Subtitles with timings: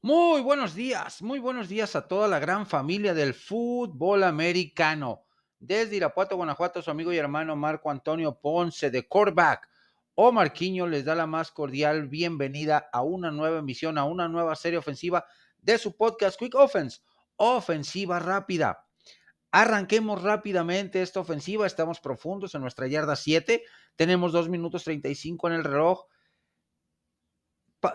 [0.00, 5.24] Muy buenos días, muy buenos días a toda la gran familia del fútbol americano.
[5.58, 9.68] Desde Irapuato, Guanajuato, su amigo y hermano Marco Antonio Ponce de Corback
[10.14, 14.54] o Marquiño les da la más cordial bienvenida a una nueva emisión, a una nueva
[14.54, 15.26] serie ofensiva
[15.60, 17.00] de su podcast Quick Offense,
[17.34, 18.86] ofensiva rápida.
[19.50, 23.64] Arranquemos rápidamente esta ofensiva, estamos profundos en nuestra yarda 7,
[23.96, 26.04] tenemos 2 minutos 35 en el reloj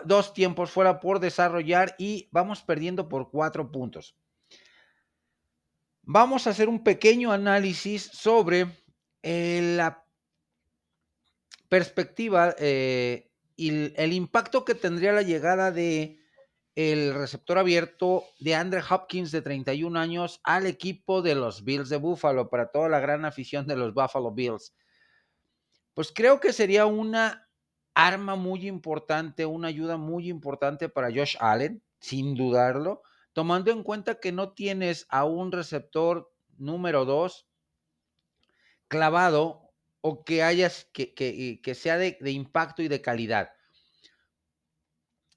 [0.04, 4.16] dos tiempos fuera por desarrollar y vamos perdiendo por cuatro puntos.
[6.02, 8.66] Vamos a hacer un pequeño análisis sobre
[9.22, 10.06] eh, la
[11.68, 16.18] perspectiva eh, y el, impacto que tendría la llegada de
[16.74, 21.96] el receptor abierto de Andre Hopkins de 31 años al equipo de los Bills de
[21.96, 24.74] Buffalo para toda la gran afición de los Buffalo Bills.
[25.94, 27.43] Pues creo que sería una
[27.94, 34.20] arma muy importante, una ayuda muy importante para Josh Allen, sin dudarlo, tomando en cuenta
[34.20, 37.46] que no tienes a un receptor número dos
[38.88, 43.50] clavado o que hayas que, que, sea de, de, impacto y de calidad.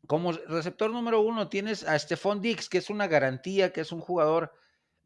[0.08, 4.02] Como receptor número uno tienes a Stephon Dix, que es una garantía, que es un
[4.02, 4.53] jugador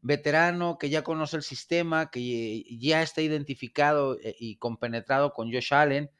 [0.00, 5.72] veterano, que ya conoce el sistema, que ya está identificado eh, y compenetrado con Josh
[5.72, 6.10] Allen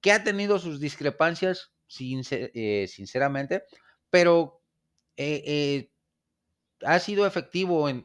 [0.00, 3.64] que ha tenido sus discrepancias, eh, sinceramente,
[4.08, 4.62] pero
[5.16, 5.92] eh, eh,
[6.82, 8.04] ha sido efectivo en,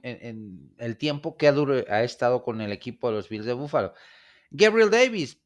[0.78, 3.94] el tiempo que ha, estado con el equipo de los Bills de Buffalo.
[4.50, 5.42] Gabriel Davis,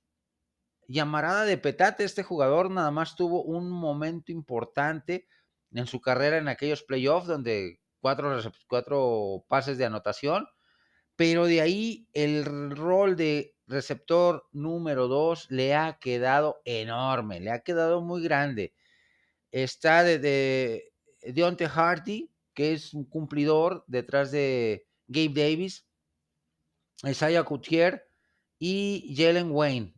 [0.88, 5.28] llamarada de petate, este jugador nada más tuvo un momento importante
[5.72, 10.48] en su carrera en aquellos playoffs donde cuatro pases de anotación,
[11.20, 17.60] pero de ahí el rol de receptor número dos le ha quedado enorme, le ha
[17.60, 18.74] quedado muy grande.
[19.52, 25.86] Está de, de Deontay Hardy, que es un cumplidor detrás de Gabe Davis,
[27.04, 28.10] Isaiah Coutier
[28.58, 29.94] y Jalen Wayne.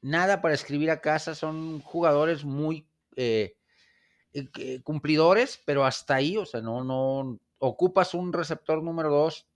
[0.00, 3.54] Nada para escribir a casa, son jugadores muy eh,
[4.32, 9.46] eh, cumplidores, pero hasta ahí, o sea, no, no ocupas un receptor número dos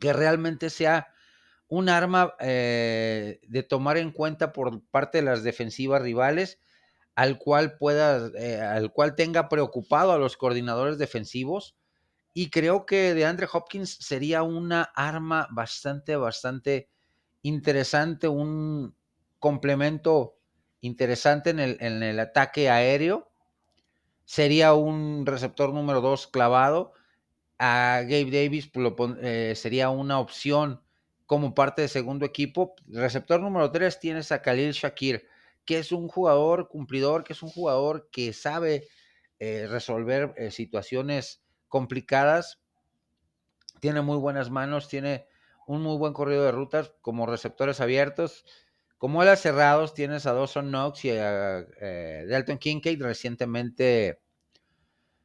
[0.00, 1.08] que realmente sea
[1.68, 6.60] un arma eh, de tomar en cuenta por parte de las defensivas rivales,
[7.14, 11.76] al cual pueda, eh, al cual tenga preocupado a los coordinadores defensivos.
[12.32, 16.90] Y creo que de Andre Hopkins sería una arma bastante, bastante
[17.42, 18.96] interesante, un
[19.38, 20.38] complemento
[20.80, 23.30] interesante en el, en el ataque aéreo.
[24.24, 26.92] Sería un receptor número dos clavado.
[27.58, 30.82] A Gabe Davis pues, eh, sería una opción
[31.26, 32.74] como parte de segundo equipo.
[32.88, 35.26] Receptor número 3 tienes a Khalil Shakir,
[35.64, 38.88] que es un jugador cumplidor, que es un jugador que sabe
[39.38, 42.60] eh, resolver eh, situaciones complicadas.
[43.80, 45.26] Tiene muy buenas manos, tiene
[45.66, 48.44] un muy buen corrido de rutas como receptores abiertos.
[48.98, 51.66] Como alas cerrados tienes a Dawson Knox y a
[52.26, 54.23] Dalton Kincaid, recientemente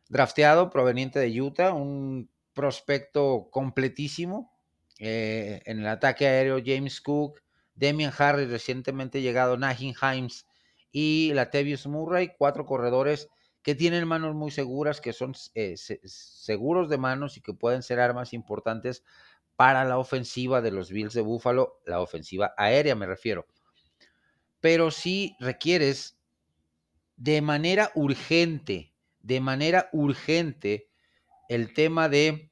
[0.09, 4.52] drafteado, proveniente de Utah, un prospecto completísimo,
[5.00, 7.42] eh, en el ataque aéreo, James Cook,
[7.75, 10.46] Demian Harris, recientemente llegado, Najin Himes
[10.92, 13.30] y Latavius Murray, cuatro corredores
[13.62, 18.00] que tienen manos muy seguras, que son eh, seguros de manos y que pueden ser
[18.00, 19.03] armas importantes
[19.56, 23.46] para la ofensiva de los Bills de Buffalo, la ofensiva aérea me refiero.
[24.59, 26.18] Pero si requieres
[27.16, 28.89] de manera urgente,
[29.22, 30.90] de manera urgente,
[31.47, 32.52] el tema de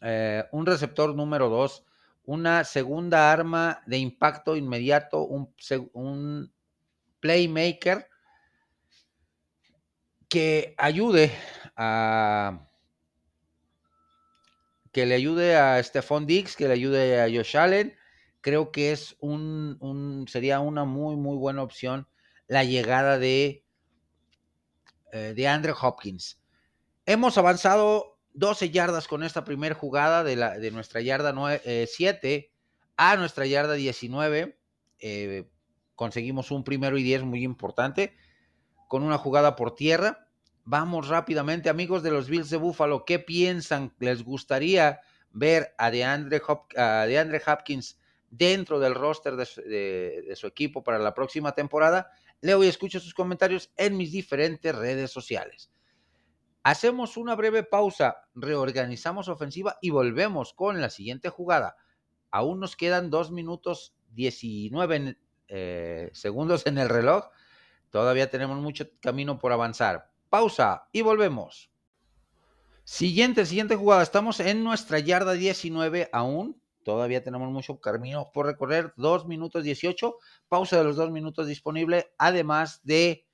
[0.00, 1.84] eh, un receptor número dos,
[2.24, 6.52] una segunda arma de impacto inmediato, un,
[7.20, 8.06] playmaker
[10.28, 11.32] que ayude
[11.76, 12.68] a
[14.92, 17.96] que le ayude a Stephon Diggs, que le ayude a Josh Allen.
[18.42, 22.06] Creo que es un, sería una muy, muy buena opción
[22.46, 23.63] la llegada de,
[25.14, 26.40] eh, de Andrew Hopkins.
[27.06, 31.32] Hemos avanzado 12 yardas con esta primera jugada de, la, de nuestra yarda
[31.62, 32.50] 7 eh,
[32.96, 34.58] a nuestra yarda 19.
[34.98, 35.48] Eh,
[35.94, 38.16] conseguimos un primero y 10 muy importante
[38.88, 40.26] con una jugada por tierra.
[40.64, 43.94] Vamos rápidamente, amigos de los Bills de Buffalo, ¿qué piensan?
[44.00, 45.00] ¿Les gustaría
[45.30, 46.42] ver a DeAndre,
[47.46, 48.00] Hopkins
[48.30, 52.10] dentro del roster de, de su equipo para la próxima temporada?
[52.40, 55.70] Leo y escucho sus comentarios en mis diferentes redes sociales.
[56.62, 61.76] Hacemos una breve pausa, reorganizamos ofensiva y volvemos con la siguiente jugada.
[62.30, 67.26] Aún nos quedan dos minutos 19 eh, segundos en el reloj.
[67.90, 70.10] Todavía tenemos mucho camino por avanzar.
[70.30, 71.70] Pausa y volvemos.
[72.82, 74.02] Siguiente, siguiente jugada.
[74.02, 76.60] Estamos en nuestra yarda 19 aún.
[76.84, 78.92] Todavía tenemos mucho camino por recorrer.
[78.96, 80.16] 2 minutos 18.
[80.48, 82.12] Pausa de los 2 minutos disponible.
[82.18, 83.26] Además de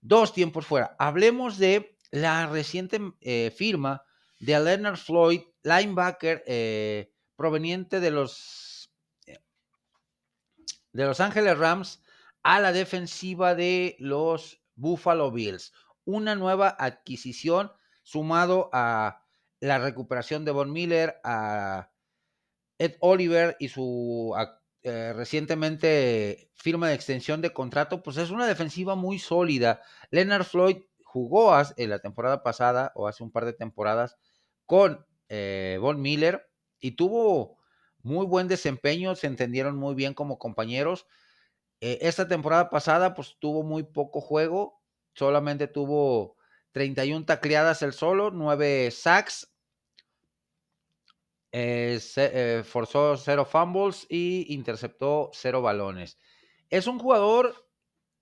[0.00, 0.96] dos tiempos fuera.
[0.98, 4.04] Hablemos de la reciente eh, firma
[4.38, 8.90] de Leonard Floyd, linebacker eh, proveniente de los,
[9.26, 9.38] eh,
[10.92, 12.02] de los Ángeles Rams
[12.42, 15.72] a la defensiva de los Buffalo Bills.
[16.04, 17.72] Una nueva adquisición
[18.02, 19.26] sumado a
[19.60, 21.89] la recuperación de Von Miller, a
[22.80, 24.34] Ed Oliver y su
[24.82, 29.82] eh, recientemente firma de extensión de contrato, pues es una defensiva muy sólida.
[30.10, 34.16] Leonard Floyd jugó en la temporada pasada o hace un par de temporadas
[34.64, 37.58] con eh, Von Miller y tuvo
[38.02, 41.06] muy buen desempeño, se entendieron muy bien como compañeros.
[41.82, 44.80] Eh, esta temporada pasada pues tuvo muy poco juego,
[45.12, 46.36] solamente tuvo
[46.72, 49.52] 31 tacleadas el solo, 9 sacks,
[51.52, 56.18] eh, forzó 0 fumbles y interceptó 0 balones.
[56.68, 57.68] Es un jugador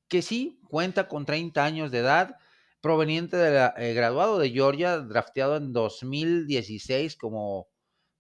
[0.09, 2.37] que sí cuenta con 30 años de edad,
[2.81, 7.69] proveniente del eh, graduado de Georgia, drafteado en 2016 como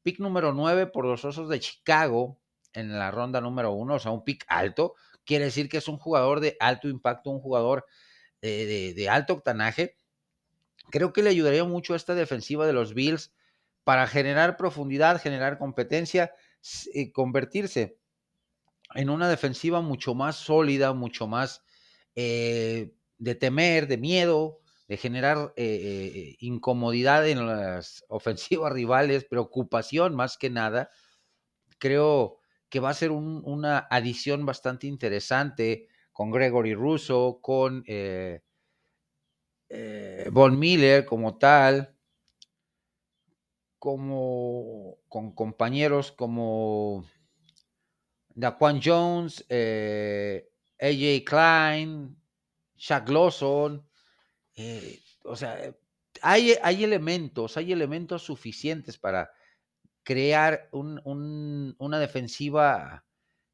[0.03, 2.41] pick número 9 por los Osos de Chicago
[2.75, 4.95] en la ronda número 1, o sea, un pick alto.
[5.25, 7.87] Quiere decir que es un jugador de alto impacto, un jugador
[8.41, 9.97] de, de alto octanaje.
[10.91, 13.33] Creo que le ayudaría mucho a esta defensiva de los Bills
[13.89, 16.35] para generar profundidad, generar competencia,
[16.93, 17.97] y convertirse
[18.95, 21.65] en una defensiva mucho más sólida, mucho más
[22.15, 30.15] eh, de temer, de miedo, de generar eh, eh, incomodidad en las ofensivas rivales, preocupación
[30.15, 30.91] más que nada.
[31.79, 37.85] Creo que va a ser una adición bastante interesante con Gregory Russo, con
[40.31, 41.98] Von Miller como tal,
[43.79, 47.05] como con compañeros como
[48.35, 49.45] Daquan Jones,
[50.81, 52.17] AJ Klein,
[52.77, 53.87] Shaq Lawson,
[54.55, 55.75] eh, o sea,
[56.23, 59.31] hay, hay, elementos, hay elementos suficientes para
[60.03, 63.05] crear una defensiva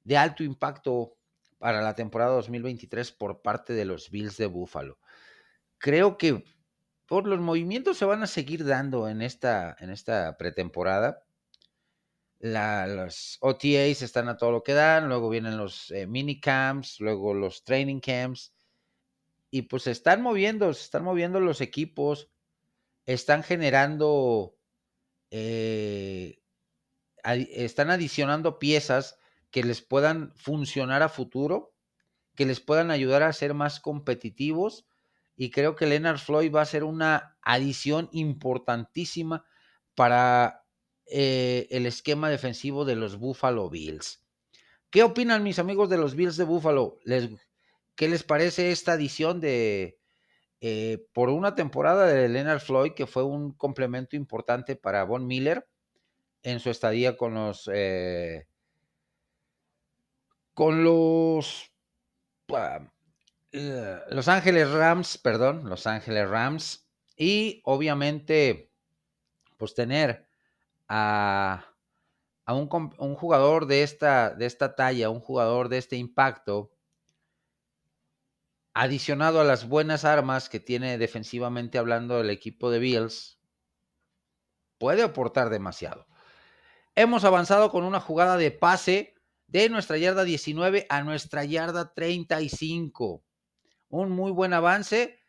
[0.03, 1.17] de alto impacto
[1.59, 4.99] para la temporada 2023 por parte de los Bills de Buffalo.
[5.79, 6.45] Creo que
[7.07, 11.25] por los movimientos se van a seguir dando en esta, en esta pretemporada.
[12.41, 17.35] los OTAs están a todo lo que dan, luego vienen los eh, mini camps, luego
[17.35, 18.55] los training camps
[19.55, 22.29] y pues se están moviendo, se están moviendo los equipos,
[23.07, 24.57] están generando,
[25.31, 26.41] eh,
[27.23, 29.17] están adicionando piezas
[29.53, 31.73] que les puedan funcionar a futuro,
[32.35, 34.89] que les puedan ayudar a ser más competitivos.
[35.37, 39.45] Y creo que Leonard Floyd va a ser una adición importantísima
[39.95, 40.65] para
[41.07, 44.25] eh, el esquema defensivo de los Buffalo Bills.
[44.91, 46.99] ¿Qué opinan mis amigos de los Bills de Buffalo?
[47.05, 47.31] ¿Les
[47.97, 49.99] ¿Qué les parece esta edición de
[50.61, 55.69] eh, por una temporada de Leonard Floyd, que fue un complemento importante para Von Miller
[56.43, 58.49] en su estadía con los eh,
[60.55, 61.71] con los
[62.49, 62.89] eh,
[63.55, 68.73] Los Ángeles Rams, perdón, Los Ángeles Rams y obviamente
[69.57, 70.27] pues tener
[70.89, 71.65] a,
[72.47, 76.73] a un, un, jugador de esta, de esta talla, un jugador de este impacto
[78.73, 83.39] adicionado a las buenas armas que tiene defensivamente hablando el equipo de Bills,
[84.79, 86.09] puede aportar demasiado.
[86.97, 89.15] Hemos avanzado con una jugada de pase
[89.47, 93.24] de nuestra yarda 19 a nuestra yarda 35.
[93.95, 95.21] Un muy buen avance.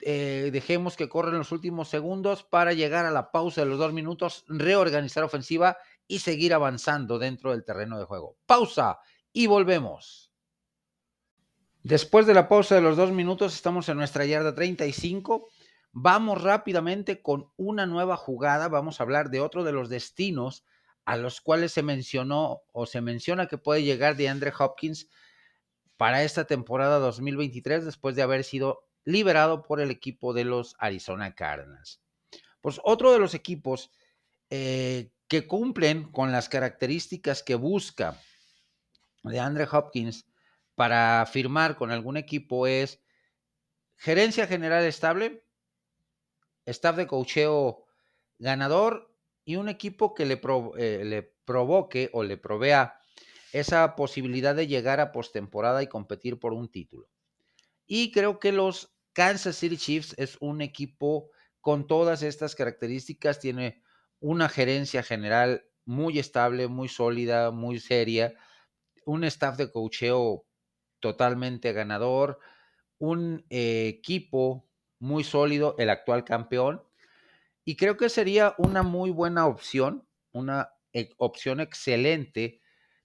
[0.00, 3.94] Eh, dejemos que corren los últimos segundos para llegar a la pausa de los dos
[3.94, 8.36] minutos, reorganizar ofensiva y seguir avanzando dentro del terreno de juego.
[8.44, 8.98] Pausa
[9.32, 10.30] y volvemos.
[11.82, 15.48] Después de la pausa de los dos minutos, estamos en nuestra yarda 35.
[15.92, 18.68] Vamos rápidamente con una nueva jugada.
[18.68, 20.66] Vamos a hablar de otro de los destinos
[21.06, 25.08] a los cuales se mencionó o se menciona que puede llegar de Andre Hopkins
[26.02, 31.36] para esta temporada 2023 después de haber sido liberado por el equipo de los Arizona
[31.36, 32.00] Cardinals.
[32.60, 33.92] Pues otro de los equipos
[34.50, 38.20] eh, que cumplen con las características que busca
[39.22, 40.26] de Andre Hopkins
[40.74, 43.00] para firmar con algún equipo es
[43.94, 45.44] gerencia general estable,
[46.66, 47.86] staff de cocheo
[48.40, 50.40] ganador y un equipo que le,
[50.78, 53.01] eh, le provoque o le provea
[53.52, 57.08] esa posibilidad de llegar a postemporada y competir por un título.
[57.86, 61.30] Y creo que los Kansas City Chiefs es un equipo
[61.60, 63.82] con todas estas características, tiene
[64.20, 68.34] una gerencia general muy estable, muy sólida, muy seria,
[69.04, 70.46] un staff de cocheo
[71.00, 72.38] totalmente ganador,
[72.98, 74.68] un eh, equipo
[74.98, 76.82] muy sólido, el actual campeón,
[77.64, 82.61] y creo que sería una muy buena opción, una eh, opción excelente,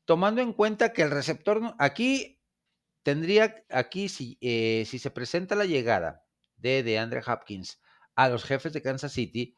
[0.08, 2.40] tomando en cuenta que el receptor, aquí
[3.04, 6.24] tendría, aquí si, eh, si se presenta la llegada
[6.56, 7.82] de, de Andre Hopkins
[8.16, 9.54] a los jefes de Kansas City,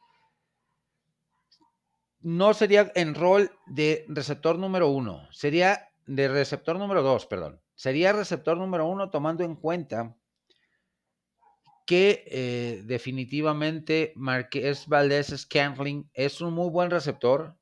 [2.18, 7.62] no sería en rol de receptor número uno, sería de receptor número dos, perdón.
[7.76, 10.16] Sería receptor número uno tomando en cuenta
[11.86, 17.56] que eh, definitivamente Marqués Valdés Scantling es un muy buen receptor.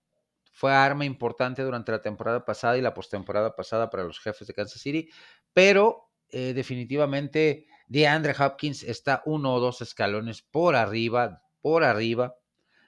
[0.58, 4.54] Fue arma importante durante la temporada pasada y la postemporada pasada para los jefes de
[4.54, 5.08] Kansas City,
[5.54, 12.34] pero eh, definitivamente DeAndre Hopkins está uno o dos escalones por arriba, por arriba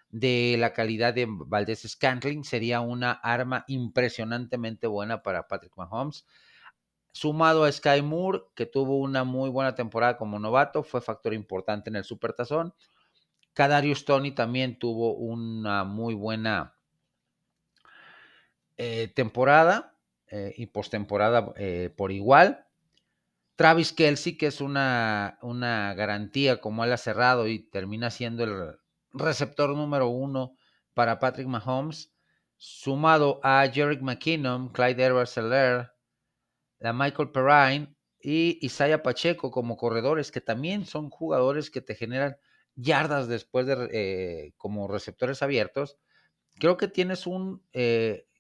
[0.09, 2.43] de la calidad de Valdés Scantling.
[2.43, 6.27] Sería una arma impresionantemente buena para Patrick Mahomes.
[7.13, 11.89] Sumado a Sky Moore, que tuvo una muy buena temporada como novato, fue factor importante
[11.89, 12.75] en el Supertazón.
[13.53, 16.75] Kadarius Tony también tuvo una muy buena
[18.83, 19.95] eh, temporada
[20.29, 22.65] eh, y postemporada eh, por igual.
[23.55, 28.79] Travis Kelsey, que es una, una garantía como él ha cerrado y termina siendo el
[29.13, 30.57] receptor número uno
[30.95, 32.15] para Patrick Mahomes,
[32.57, 40.41] sumado a Jerick McKinnon, Clyde edwards la Michael Perrine y Isaiah Pacheco como corredores, que
[40.41, 42.39] también son jugadores que te generan
[42.77, 45.99] yardas después de eh, como receptores abiertos.
[46.59, 47.63] Creo que tienes un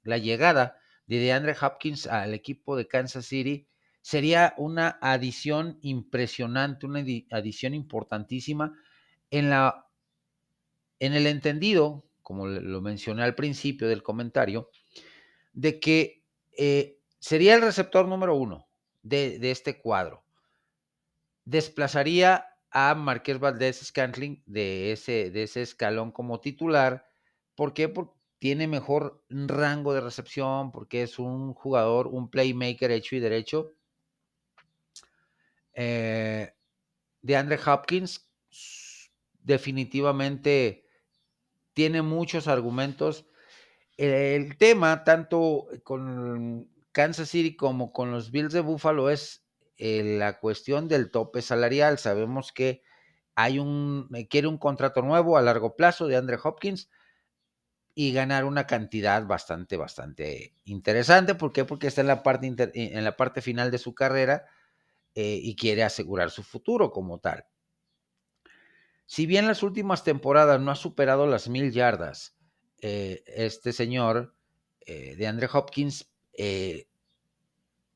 [0.02, 3.68] la llegada de DeAndre Hopkins al equipo de Kansas City
[4.02, 8.72] sería una adición impresionante, una adición importantísima
[9.30, 9.86] en la
[11.00, 14.70] en el entendido, como lo mencioné al principio del comentario,
[15.52, 16.22] de que
[16.56, 18.68] eh, sería el receptor número uno
[19.02, 20.22] de, este cuadro.
[21.44, 27.08] Desplazaría a Marqués Valdés Scantling de ese, de ese escalón como titular.
[27.54, 27.88] ¿Por qué?
[27.88, 33.72] Porque tiene mejor rango de recepción, porque es un jugador, un playmaker hecho y derecho.
[35.74, 36.50] Eh,
[37.20, 38.30] de Andre Hopkins,
[39.42, 40.86] definitivamente
[41.74, 43.26] tiene muchos argumentos.
[43.98, 49.44] El tema, tanto con Kansas City como con los Bills de Buffalo es
[49.76, 51.98] eh, la cuestión del tope salarial.
[51.98, 52.82] Sabemos que
[53.34, 56.88] hay un, eh, quiere un contrato nuevo a largo plazo de Andre Hopkins
[58.02, 61.34] y ganar una cantidad bastante, bastante interesante.
[61.34, 61.66] ¿Por qué?
[61.66, 64.46] Porque está en la parte, eh, en la parte final de su carrera
[65.12, 67.44] y quiere asegurar su futuro como tal.
[69.04, 72.36] Si bien las últimas temporadas no ha superado las mil yardas,
[72.78, 74.34] este señor
[74.86, 76.10] de Andre Hopkins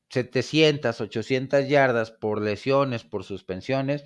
[0.09, 4.03] 700, eh, 800 yardas por lesiones, por suspensiones,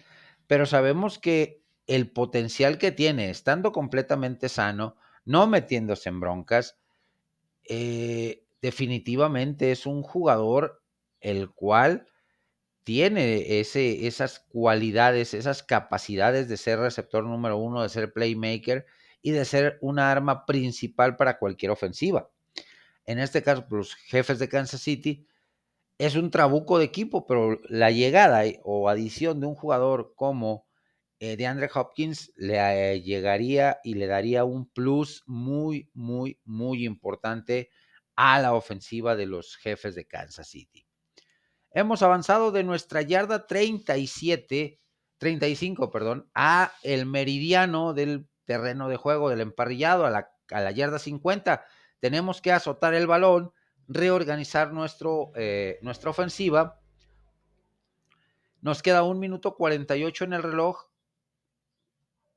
[0.48, 4.96] pero sabemos que el potencial que tiene, estando completamente sano,
[5.30, 6.80] no metiéndose en broncas,
[7.64, 10.82] eh, definitivamente es un jugador
[11.22, 12.08] el cual
[12.84, 18.88] tiene ese, esas cualidades, esas capacidades de ser receptor número uno, de ser playmaker
[19.22, 22.32] y de ser una arma principal para cualquier ofensiva.
[23.06, 25.28] En este caso los jefes de Kansas City,
[26.00, 30.66] es un trabuco de equipo, pero la llegada o adición de un jugador como
[31.20, 36.86] eh, de Andre Hopkins le eh, llegaría y le daría un plus muy, muy, muy
[36.86, 37.70] importante
[38.16, 40.86] a la ofensiva de los jefes de Kansas City.
[41.72, 44.82] Hemos avanzado de nuestra yarda 37,
[45.18, 50.72] 35, perdón, a el meridiano del terreno de juego del emparrillado, a la, a la
[50.72, 51.64] yarda 50
[52.00, 53.54] tenemos que azotar el balón,
[53.88, 56.80] reorganizar nuestro, eh, nuestra ofensiva.
[58.62, 60.89] Nos queda un minuto 48 en el reloj.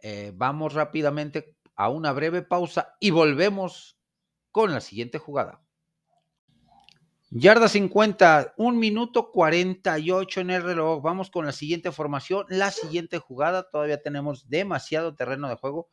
[0.03, 3.97] Eh, vamos rápidamente a una breve pausa y volvemos
[4.51, 5.63] con la siguiente jugada.
[7.31, 11.03] Yarda 50, un minuto 48 en el reloj.
[11.03, 13.71] Vamos con la siguiente formación, la siguiente jugada.
[13.71, 15.89] Todavía tenemos demasiado terreno de juego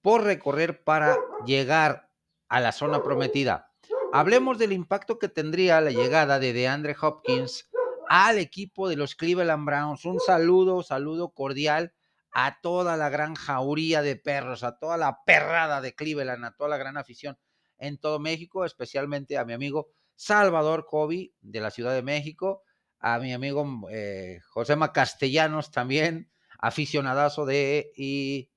[0.00, 2.08] por recorrer para llegar
[2.48, 3.72] a la zona prometida.
[4.12, 7.68] Hablemos del impacto que tendría la llegada de DeAndre Hopkins
[8.08, 10.04] al equipo de los Cleveland Browns.
[10.04, 11.92] Un saludo, saludo cordial
[12.32, 16.70] a toda la gran jauría de perros, a toda la perrada de Cleveland, a toda
[16.70, 17.38] la gran afición
[17.78, 22.62] en todo México, especialmente a mi amigo Salvador Kobe de la Ciudad de México,
[22.98, 28.50] a mi amigo eh, Josema Castellanos también, aficionadazo de, y,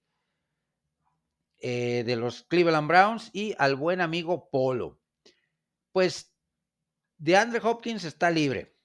[1.60, 5.00] eh, de los Cleveland Browns, y al buen amigo Polo.
[5.94, 6.36] Pues
[7.18, 8.76] de Andre Hopkins está libre.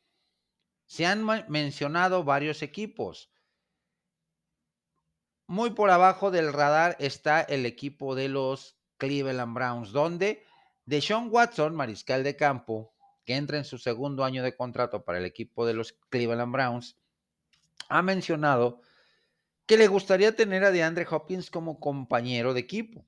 [0.87, 3.33] Se han mencionado varios equipos.
[5.51, 10.45] Muy por abajo del radar está el equipo de los Cleveland Browns, donde
[10.85, 15.25] Deshaun Watson, mariscal de campo, que entra en su segundo año de contrato para el
[15.25, 16.99] equipo de los Cleveland Browns,
[17.89, 18.83] ha mencionado
[19.65, 23.07] que le gustaría tener a DeAndre Hopkins como compañero de equipo.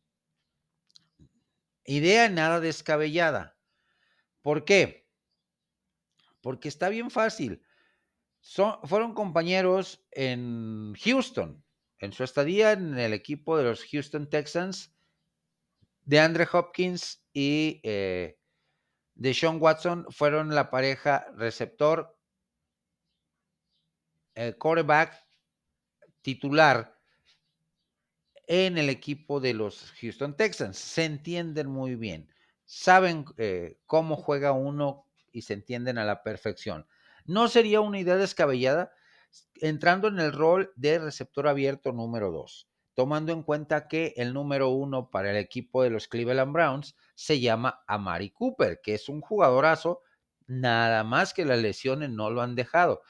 [1.85, 3.55] Idea nada descabellada.
[4.41, 5.07] ¿Por qué?
[6.41, 7.63] Porque está bien fácil.
[8.85, 11.63] fueron compañeros en Houston,
[12.01, 14.93] en su estadía en el equipo de los Houston Texans,
[16.05, 18.39] DeAndre Hopkins y eh,
[19.15, 22.19] de Sean Watson fueron la pareja receptor,
[24.35, 25.27] el quarterback
[26.23, 26.99] titular
[28.47, 30.79] en el equipo de los Houston Texans.
[30.79, 32.33] Se entienden muy bien,
[32.65, 36.87] saben eh, cómo juega uno y se entienden a la perfección.
[37.27, 38.93] No sería una idea descabellada
[39.61, 42.71] entrando en el rol de receptor abierto número 2
[43.01, 47.41] tomando en cuenta que el número uno para el equipo de los Cleveland Browns se
[47.41, 50.03] llama Amari Cooper, que es un jugadorazo,
[50.47, 53.01] nada más que las lesiones no lo han dejado.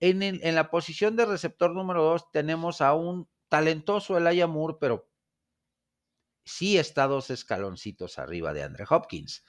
[0.00, 5.10] En, la posición de receptor número dos tenemos a un talentoso Elijah Moore, pero
[6.44, 9.44] sí está dos escaloncitos arriba de Andre Hopkins.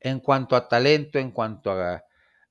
[0.00, 2.02] En cuanto a talento, en cuanto a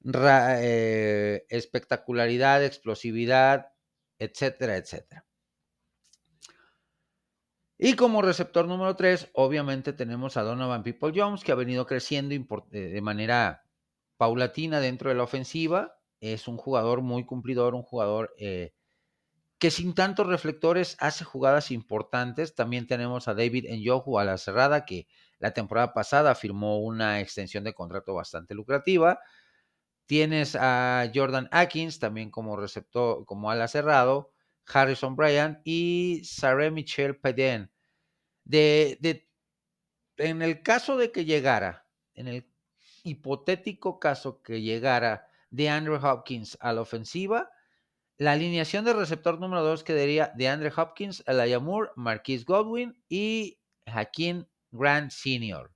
[0.05, 3.67] eh, espectacularidad, explosividad,
[4.19, 5.25] etcétera, etcétera.
[7.77, 12.33] Y como receptor número 3, obviamente tenemos a Donovan People Jones, que ha venido creciendo
[12.33, 13.63] eh, de manera
[14.17, 15.97] paulatina dentro de la ofensiva.
[16.21, 18.73] Es un jugador muy cumplidor, un jugador eh,
[19.59, 22.55] que sin tantos reflectores hace jugadas importantes.
[22.55, 25.07] También tenemos a David Njoku a la cerrada, que
[25.39, 29.19] la temporada pasada firmó una extensión de contrato bastante lucrativa.
[30.05, 34.33] Tienes a Jordan Atkins también como receptor, como ala cerrado,
[34.65, 37.71] Harrison Bryant y Sarah Michelle Peden
[38.45, 39.27] de,
[40.17, 42.49] en el caso de que llegara, en el
[43.03, 47.51] hipotético caso que llegara de Andrew Hopkins a la ofensiva,
[48.17, 53.59] la alineación de receptor número 2 quedaría de Andrew Hopkins, Elijah Moore, Marquise Godwin y
[53.85, 55.72] Hakeem Grant Sr.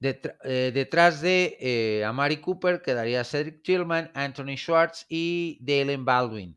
[0.00, 6.56] Eh, detrás de eh, Amari Cooper quedaría Cedric Tillman, Anthony Schwartz y Dalen Baldwin.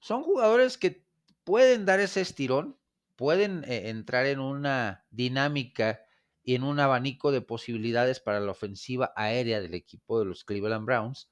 [0.00, 1.06] Son jugadores que
[1.44, 2.76] pueden dar ese estirón,
[3.16, 6.02] pueden eh, entrar en una dinámica
[6.42, 10.84] y en un abanico de posibilidades para la ofensiva aérea del equipo de los Cleveland
[10.84, 11.30] Browns,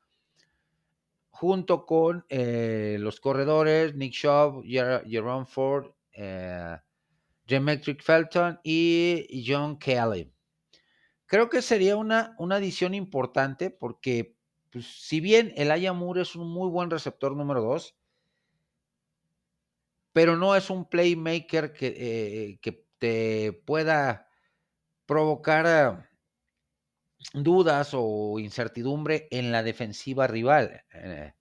[1.29, 6.79] junto con los corredores Nick Shaw, Jerome Ford, eh,
[7.47, 10.34] Felton y John Kelly.
[11.35, 14.37] Creo que sería una, una adición importante porque,
[14.71, 17.97] pues, si bien el Moore es un muy buen receptor número 2,
[20.13, 24.29] pero no es un playmaker que, eh, que te pueda
[25.07, 26.09] provocar ah,
[27.33, 30.85] dudas o incertidumbre en la defensiva rival.
[30.93, 31.35] Eh,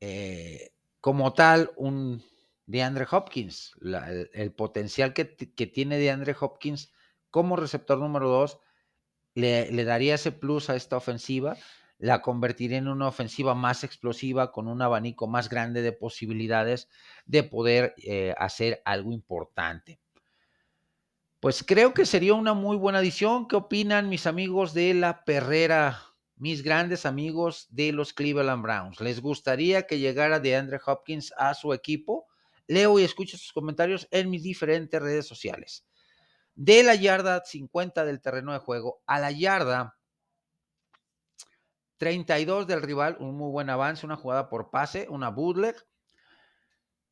[0.00, 2.20] eh, como tal, un
[2.66, 3.76] DeAndre Hopkins,
[4.32, 6.92] el, potencial que, que, tiene DeAndre Hopkins
[7.30, 8.58] como receptor número dos,
[9.34, 11.56] le, daría ese plus a esta ofensiva
[11.98, 16.88] la convertiría en una ofensiva más explosiva, con un abanico más grande de posibilidades
[17.24, 20.00] de poder eh, hacer algo importante.
[21.40, 23.46] Pues creo que sería una muy buena adición.
[23.46, 26.02] ¿Qué opinan mis amigos de la perrera,
[26.36, 29.00] mis grandes amigos de los Cleveland Browns?
[29.00, 32.26] ¿Les gustaría que llegara de Andre Hopkins a su equipo?
[32.66, 35.86] Leo y escucho sus comentarios en mis diferentes redes sociales.
[36.54, 39.96] De la yarda 50 del terreno de juego a la yarda
[41.98, 45.76] 32 del rival, un muy buen avance, una jugada por pase, una bootleg.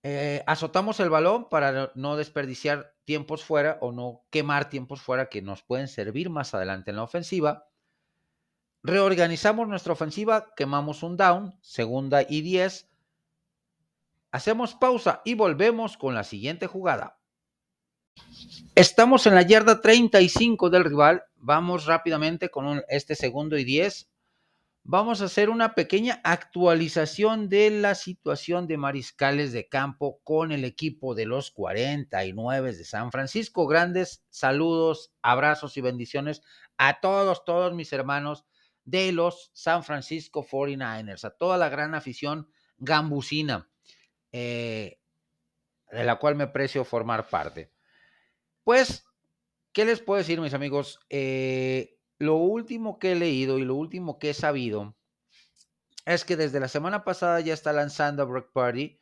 [0.03, 5.43] Eh, azotamos el balón para no desperdiciar tiempos fuera o no quemar tiempos fuera que
[5.43, 7.69] nos pueden servir más adelante en la ofensiva.
[8.83, 12.91] Reorganizamos nuestra ofensiva, quemamos un down, segunda y 10.
[14.33, 17.22] Hacemos pausa y volvemos con la siguiente jugada.
[18.75, 21.25] Estamos en la yarda 35 del rival.
[21.37, 24.13] Vamos rápidamente con este segundo y 10
[24.85, 30.65] vamos a hacer una pequeña actualización de la situación de mariscales de campo con el
[30.65, 33.67] equipo de los 49 de San Francisco.
[33.67, 36.43] Grandes saludos, abrazos y bendiciones
[36.79, 38.45] a todos, todos mis hermanos
[38.85, 42.49] de los San Francisco 49ers, a toda la gran afición
[42.79, 43.69] gambusina.
[44.33, 44.99] eh,
[45.91, 47.71] de la cual me precio formar parte.
[48.65, 49.05] Pues,
[49.73, 51.01] ¿qué les puedo decir, mis amigos?
[51.11, 54.97] Eh, lo último que he leído y lo último que he sabido
[56.07, 58.99] es que desde la semana pasada ya está lanzando Brock Party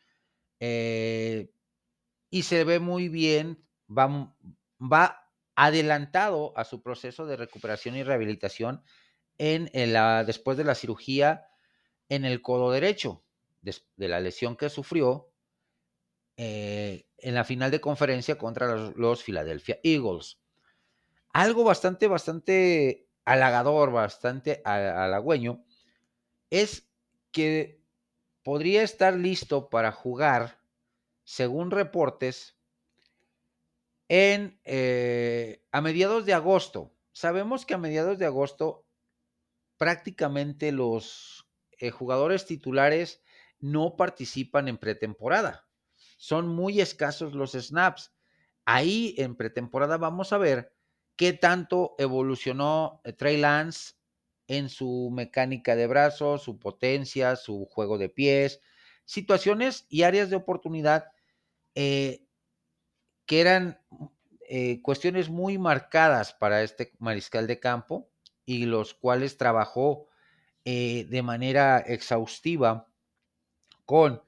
[0.60, 1.50] eh,
[2.30, 8.82] y se ve muy bien, va, adelantado a su proceso de recuperación y rehabilitación
[9.38, 11.48] la, después de la cirugía
[12.08, 13.24] en el codo derecho,
[13.62, 15.29] de, la lesión que sufrió
[16.42, 20.40] eh, en la final de conferencia contra los, Philadelphia Eagles.
[21.34, 25.62] Algo bastante, bastante halagador, bastante halagüeño,
[26.48, 26.88] es
[27.30, 27.82] que
[28.42, 30.62] podría estar listo para jugar,
[31.24, 32.56] según reportes,
[34.08, 36.96] en, eh, a mediados de agosto.
[37.12, 38.86] Sabemos que a mediados de agosto
[39.76, 43.22] prácticamente los eh, jugadores titulares
[43.58, 45.69] no participan en pretemporada.
[46.20, 48.12] Son muy escasos los snaps.
[48.66, 50.70] Ahí en pretemporada vamos a ver
[51.16, 53.94] qué tanto evolucionó eh, Trey Lance
[54.46, 58.60] en su mecánica de brazos, su potencia, su juego de pies,
[59.06, 61.06] situaciones y áreas de oportunidad
[61.74, 62.26] eh,
[63.24, 63.80] que eran
[64.46, 68.10] eh, cuestiones muy marcadas para este mariscal de campo
[68.44, 70.06] y los cuales trabajó
[70.66, 72.86] de manera exhaustiva
[73.86, 74.22] con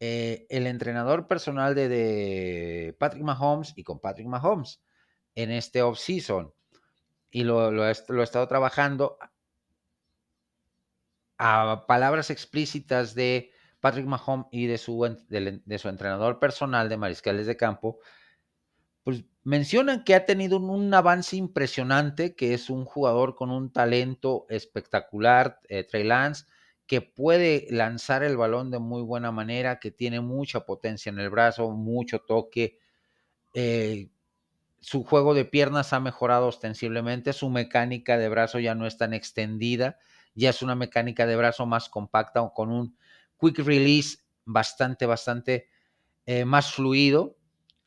[0.00, 4.82] eh, el entrenador personal de, Patrick Mahomes y con Patrick Mahomes
[5.34, 6.52] en este off-season.
[7.30, 9.18] Y lo, lo, he estado trabajando
[11.38, 17.98] a palabras explícitas de Patrick Mahomes y de su, entrenador personal de mariscales de campo,
[19.02, 24.46] pues mencionan que ha tenido un, avance impresionante, que es un jugador con un talento
[24.48, 26.46] espectacular, eh, Trey Lance,
[26.90, 31.30] que puede lanzar el balón de muy buena manera, que tiene mucha potencia en el
[31.30, 32.80] brazo, mucho toque.
[33.54, 34.10] Eh,
[34.80, 39.14] su juego de piernas ha mejorado ostensiblemente, su mecánica de brazo ya no es tan
[39.14, 40.00] extendida,
[40.34, 42.96] ya es una mecánica de brazo más compacta o con un
[43.40, 45.68] quick release bastante, bastante
[46.26, 47.36] eh, más fluido,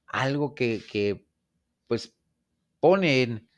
[0.07, 1.25] algo que,
[1.87, 2.15] pues
[2.79, 3.49] pone en,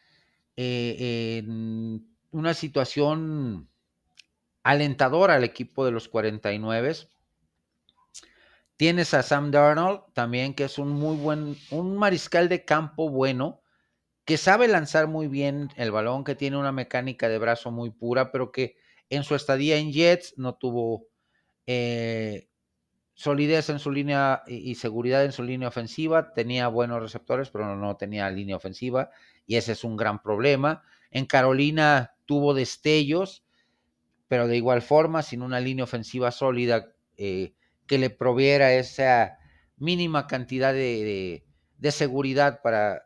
[0.58, 3.70] eh, en una situación
[4.66, 6.96] alentador al equipo de los 49.
[8.78, 13.62] Tienes a Sam Darnold también, que es un muy buen, un mariscal de campo bueno,
[14.26, 18.32] que sabe lanzar muy bien el balón, que tiene una mecánica de brazo muy pura,
[18.32, 18.76] pero que
[19.12, 21.10] en su estadía en Jets no tuvo
[21.68, 22.50] eh,
[23.14, 26.34] solidez en su línea y, seguridad en su línea ofensiva.
[26.34, 29.12] Tenía buenos receptores, pero no tenía línea ofensiva,
[29.46, 30.82] y ese es un gran problema.
[31.12, 33.45] En Carolina tuvo destellos,
[34.28, 37.54] pero de igual forma, sin una línea ofensiva sólida eh,
[37.86, 39.38] que le proviera esa
[39.78, 41.44] mínima cantidad de,
[41.92, 43.04] seguridad para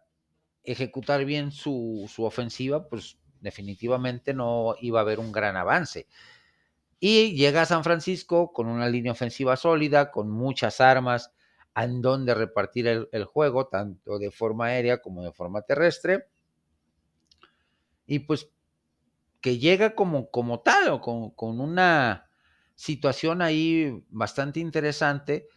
[0.63, 6.07] ejecutar bien su, ofensiva, pues definitivamente no iba a haber un gran avance.
[6.99, 11.33] Y llega a San Francisco con una línea ofensiva sólida, con muchas armas
[11.75, 16.27] en donde repartir el, juego, tanto de forma aérea como de forma terrestre.
[18.05, 18.49] Y pues
[19.41, 22.29] que llega como, como tal o con, una
[22.75, 25.47] situación ahí bastante interesante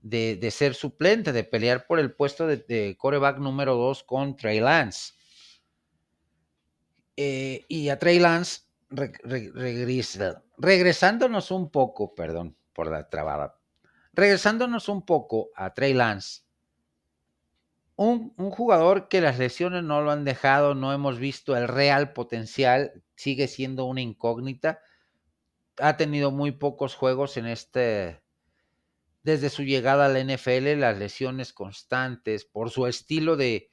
[0.00, 5.14] de, ser suplente, de pelear por el puesto de, coreback número 2 con Trey Lance.
[7.16, 8.62] Eh, y a Trey Lance,
[10.58, 13.58] regresándonos un poco, perdón por la trabada,
[14.12, 16.42] regresándonos un poco a Trey Lance,
[17.96, 23.02] un, jugador que las lesiones no lo han dejado, no hemos visto el real potencial,
[23.16, 24.80] sigue siendo una incógnita.
[25.78, 28.22] Ha tenido muy pocos juegos en este,
[29.22, 33.70] desde su llegada a la NFL, las lesiones constantes, por su estilo de,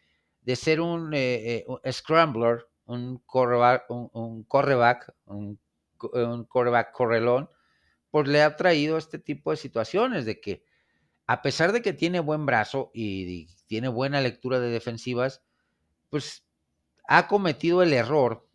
[0.55, 5.59] ser un, eh, eh, scrambler, un correback, un, un, correback, un,
[6.91, 7.49] correlón,
[8.09, 10.63] pues le ha traído este tipo de situaciones de que
[11.27, 15.43] a pesar de que tiene buen brazo y tiene buena lectura de defensivas,
[16.09, 16.45] pues
[17.07, 18.47] ha cometido el error,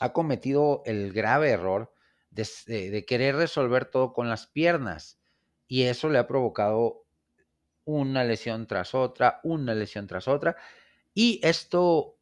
[0.00, 1.92] ha cometido el grave error
[2.30, 5.20] de, querer resolver todo con las piernas.
[5.66, 7.04] Y eso le ha provocado
[7.84, 10.56] una lesión tras otra, una lesión tras otra.
[11.14, 12.16] Y esto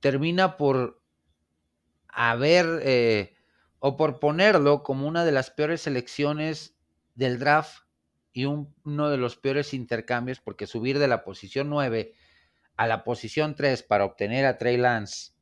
[0.00, 1.02] termina por
[2.08, 3.34] haber eh,
[3.78, 6.74] o por ponerlo como una de las peores selecciones
[7.14, 7.84] del draft
[8.32, 12.14] y uno de los peores intercambios porque subir de la posición 9
[12.76, 15.32] a la posición 3 para obtener a Trey Lance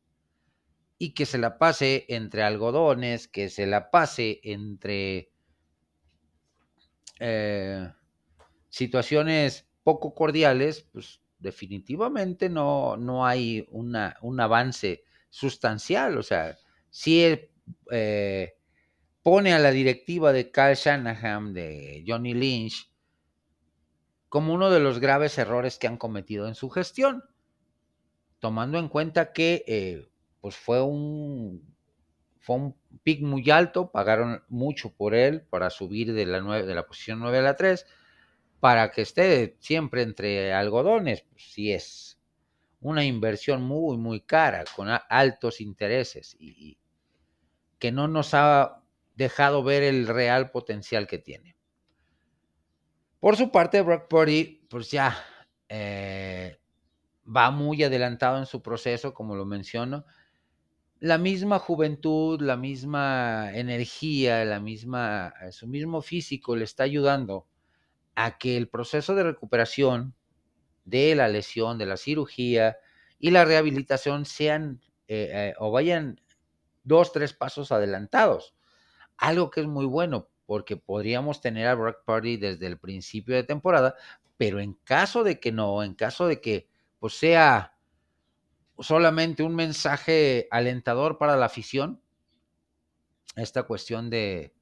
[0.98, 5.31] y que se la pase entre algodones, que se la pase entre
[7.20, 7.92] eh,
[8.68, 16.18] situaciones poco cordiales, pues definitivamente no, no hay una, un avance sustancial.
[16.18, 16.59] O sea,
[16.90, 17.22] si
[17.90, 18.58] eh,
[19.29, 22.91] pone a la directiva de Kyle Shanahan, de Johnny Lynch,
[24.31, 27.23] como uno de los graves errores que han cometido en su gestión,
[28.38, 30.09] tomando en cuenta que eh,
[30.41, 31.62] pues fue un,
[32.38, 36.87] fue un pick muy alto, pagaron mucho por él para subir de la, de la
[36.87, 37.85] posición 9 a la 3,
[38.61, 42.19] para que esté siempre entre algodones, pues sí es
[42.81, 46.79] una inversión muy, muy cara, con altos intereses y,
[47.79, 48.79] que no nos ha
[49.19, 51.57] dejado ver el real potencial que tiene.
[53.19, 55.19] Por su parte, Brock Purdy, pues ya
[55.69, 56.61] eh,
[57.27, 60.07] va muy adelantado en su proceso, como lo menciono.
[61.01, 67.49] La misma juventud, la misma energía, la misma, su mismo físico le está ayudando
[68.15, 70.15] a que el proceso de recuperación
[70.85, 72.77] de la lesión, de la cirugía
[73.19, 76.21] y la rehabilitación sean eh, eh, o vayan
[76.85, 78.55] dos, tres pasos adelantados.
[79.19, 83.43] Algo que es muy bueno porque podríamos tener a Brock Party desde el principio de
[83.43, 83.97] temporada,
[84.39, 87.77] pero en caso de que no, en caso de que pues, sea
[88.79, 92.01] solamente un mensaje alentador para la afición,
[93.37, 94.55] esta cuestión de,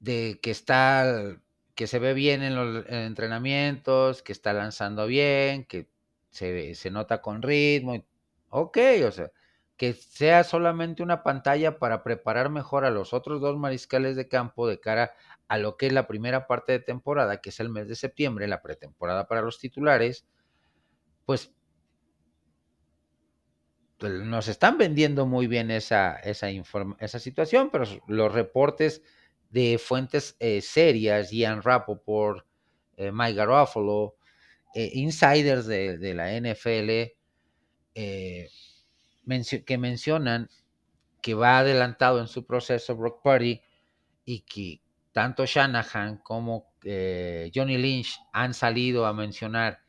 [0.00, 1.40] de que está
[1.74, 5.88] que se ve bien en los entrenamientos, que está lanzando bien, que
[6.28, 8.04] se, se nota con ritmo.
[8.50, 8.76] Ok,
[9.06, 9.30] o sea,
[9.80, 14.68] que sea solamente una pantalla para preparar mejor a los otros dos mariscales de campo
[14.68, 15.14] de cara
[15.48, 18.46] a lo que es la primera parte de temporada, que es el mes de septiembre,
[18.46, 20.26] la pretemporada para los titulares,
[21.24, 21.54] pues,
[23.96, 26.50] pues nos están vendiendo muy bien esa, esa,
[26.98, 29.02] esa situación, pero los reportes
[29.48, 32.46] de fuentes eh, serias, Ian Rappaport,
[32.98, 34.16] eh, Mike Garofalo,
[34.74, 37.16] eh, insiders de, la NFL,
[39.66, 40.48] que mencionan
[41.22, 43.60] que va adelantado en su proceso Brock Purdy
[44.24, 44.80] y que
[45.12, 49.80] tanto Shanahan como Johnny Lynch han salido a mencionar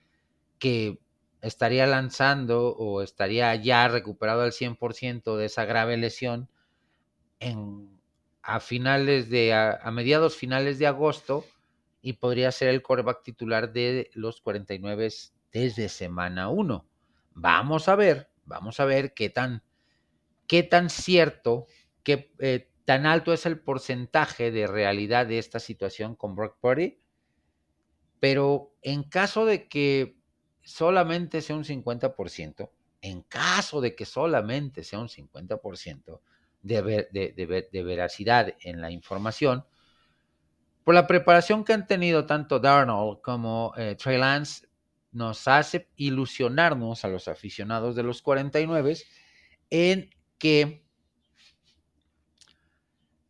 [0.60, 0.99] que
[1.41, 6.49] estaría lanzando o estaría ya recuperado al 100% de esa grave lesión
[8.43, 11.45] a finales de, a, mediados finales de agosto
[12.01, 15.10] y podría ser el coreback titular de los 49
[15.51, 16.86] desde semana 1.
[17.34, 19.63] Vamos a ver, vamos a ver qué tan,
[20.47, 21.67] qué tan cierto,
[22.04, 26.99] qué eh, tan alto es el porcentaje de realidad de esta situación con Brock Purdy.
[28.19, 30.17] Pero en caso de que
[30.63, 32.69] solamente sea un 50%,
[33.01, 36.19] en caso de que solamente sea un 50%,
[36.62, 39.65] de, veracidad en la información,
[40.84, 44.67] por la preparación que han tenido tanto Darnold como eh, Trey Lance,
[45.12, 48.97] nos hace ilusionarnos a los aficionados de los 49
[49.69, 50.86] en que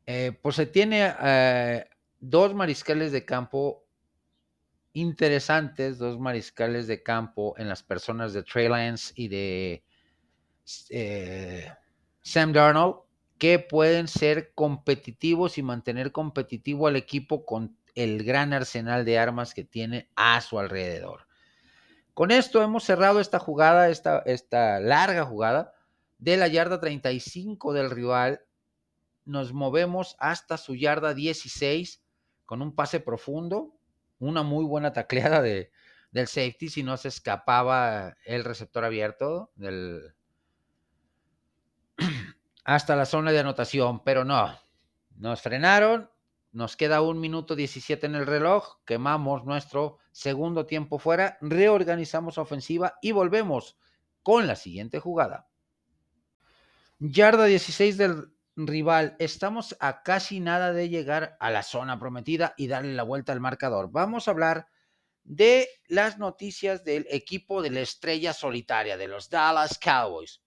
[0.05, 1.85] eh, pues se tiene eh,
[2.19, 3.85] dos mariscales de campo
[4.93, 9.83] interesantes, dos mariscales de campo en las personas de Trey Lance y de
[12.21, 12.97] Sam Darnold,
[13.37, 19.53] que pueden ser competitivos y mantener competitivo al equipo con el gran arsenal de armas
[19.53, 21.30] que tiene a su alrededor.
[22.13, 25.73] Con esto hemos cerrado esta jugada, esta, larga jugada
[26.17, 28.41] de la yarda 35 del rival.
[29.25, 32.03] Nos movemos hasta su yarda 16
[32.45, 33.73] con un pase profundo,
[34.19, 35.71] una muy buena tacleada de,
[36.11, 40.13] del safety si no se escapaba el receptor abierto del,
[42.65, 44.53] hasta la zona de anotación, pero no.
[45.15, 46.10] Nos frenaron,
[46.51, 52.95] nos queda un minuto 17 en el reloj, quemamos nuestro segundo tiempo fuera, reorganizamos ofensiva
[53.01, 53.77] y volvemos
[54.23, 55.47] con la siguiente jugada.
[56.99, 62.67] Yarda 16 del rival, estamos a casi nada de llegar a la zona prometida y
[62.67, 63.89] darle la vuelta al marcador.
[63.91, 64.67] Vamos a hablar
[65.23, 70.41] de las noticias del equipo de la estrella solitaria, de los Dallas Cowboys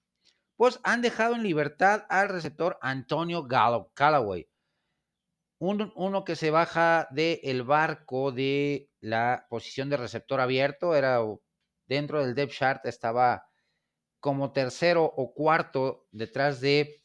[0.57, 4.49] pues han dejado en libertad al receptor Antonio Callaway,
[5.67, 11.21] uno que se baja del barco de la posición de receptor abierto, era
[11.87, 13.47] dentro del depth chart, estaba
[14.21, 17.03] como tercero o cuarto detrás de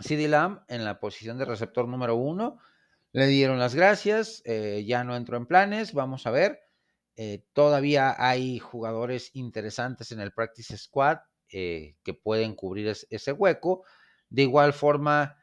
[0.00, 2.58] CD Lamb en la posición de receptor número uno.
[3.12, 6.60] Le dieron las gracias, eh, ya no entró en planes, vamos a ver.
[7.16, 11.18] Eh, todavía hay jugadores interesantes en el practice squad.
[11.54, 13.84] Eh, que pueden cubrir ese hueco.
[14.30, 15.36] De igual forma,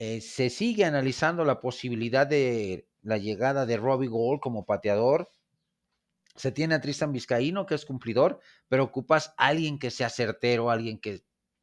[0.00, 5.30] eh, se sigue analizando la posibilidad de la llegada de Robbie Gold como pateador.
[6.34, 10.70] Se tiene a Tristan Vizcaíno, que es cumplidor, pero ocupas a alguien que sea certero,
[10.70, 11.22] alguien que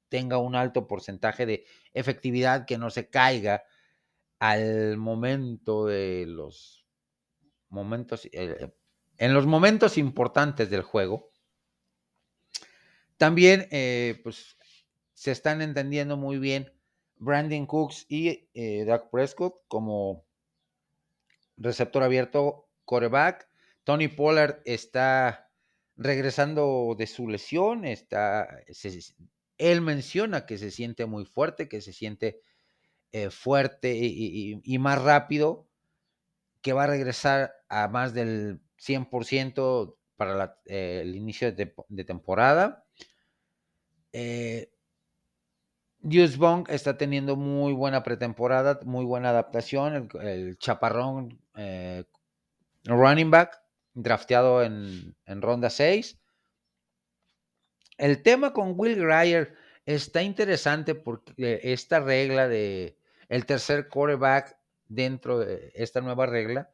[0.09, 3.63] tenga un alto porcentaje de efectividad, que no se caiga
[4.37, 6.85] al momento de los
[7.69, 8.71] momentos, eh,
[9.17, 11.31] en los momentos importantes del juego.
[13.17, 14.57] También, eh, pues,
[15.15, 16.76] se están entendiendo muy bien
[17.19, 20.25] Brandon Cooks y eh, Doug Prescott como
[21.57, 23.49] receptor abierto, coreback.
[23.83, 25.49] Tony Pollard está
[25.95, 28.59] regresando de su lesión, está,
[29.57, 32.41] él menciona que se siente muy fuerte, que se siente
[33.11, 35.67] eh, fuerte y, más rápido,
[36.61, 42.85] que va a regresar a más del 100% para eh, el inicio de, temporada.
[44.11, 44.71] Eh,
[46.01, 50.09] Bong está teniendo muy buena pretemporada, muy buena adaptación.
[50.21, 52.05] El, chaparrón eh,
[52.85, 53.61] running back,
[53.93, 56.19] drafteado en, en ronda 6.
[57.97, 59.55] El tema con Will Grier
[59.85, 62.97] está interesante porque esta regla de
[63.29, 64.57] el tercer quarterback
[64.87, 66.69] dentro de esta nueva regla,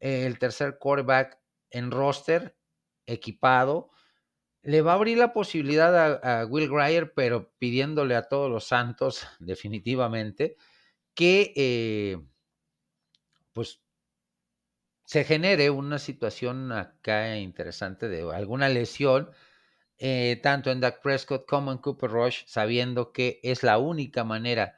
[0.00, 1.38] el tercer quarterback
[1.70, 2.56] en roster
[3.06, 3.90] equipado,
[4.64, 9.26] le va a abrir la posibilidad a, Will Grier, pero pidiéndole a todos los santos,
[9.38, 10.56] definitivamente,
[11.14, 12.18] que eh,
[13.52, 13.80] pues
[15.04, 19.30] se genere una situación acá interesante de alguna lesión,
[19.98, 24.76] eh, tanto en Dak Prescott como en Cooper Rush, sabiendo que es la única manera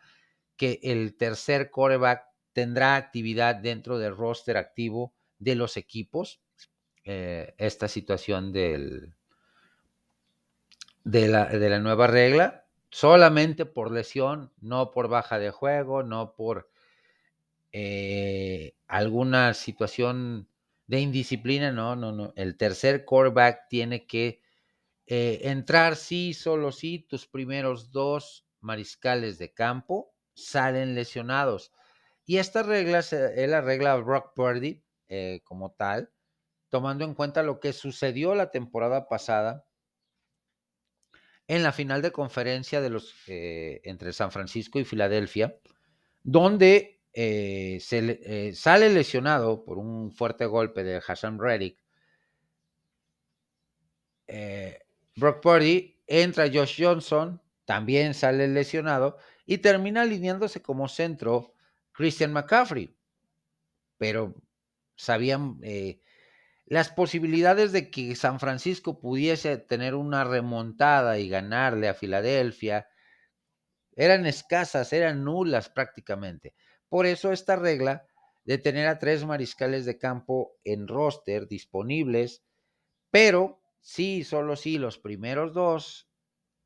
[0.57, 6.43] que el tercer quarterback tendrá actividad dentro del roster activo de los equipos.
[7.05, 9.16] Eh, esta situación del,
[11.07, 16.69] de la, nueva regla, solamente por lesión, no por baja de juego, no por
[17.71, 20.49] eh, alguna situación
[20.89, 22.33] de indisciplina, no, no, no.
[22.35, 24.43] El tercer quarterback tiene que
[25.07, 31.73] eh, entrar sí, solo sí, tus primeros dos mariscales de campo salen lesionados.
[32.25, 36.11] Y esta regla es la regla Brock Purdy eh, como tal,
[36.69, 39.67] tomando en cuenta lo que sucedió la temporada pasada
[41.49, 45.57] en la final de conferencia de los, eh, entre San Francisco y Filadelfia,
[46.23, 51.79] donde eh, se, eh, sale lesionado por un fuerte golpe de Hassan Reddick.
[55.15, 61.55] Brock Purdy entra Josh Johnson, también sale lesionado y termina alineándose como centro
[61.93, 62.95] Christian McCaffrey.
[63.97, 64.35] Pero
[64.97, 65.59] sabían
[66.67, 72.89] las posibilidades de que San Francisco pudiese tener una remontada y ganarle a Filadelfia
[73.95, 76.55] eran escasas, eran nulas prácticamente.
[76.89, 78.07] Por eso esta regla
[78.45, 82.45] de tener a tres mariscales de campo en roster disponibles,
[83.11, 86.11] pero sí, solo si los primeros dos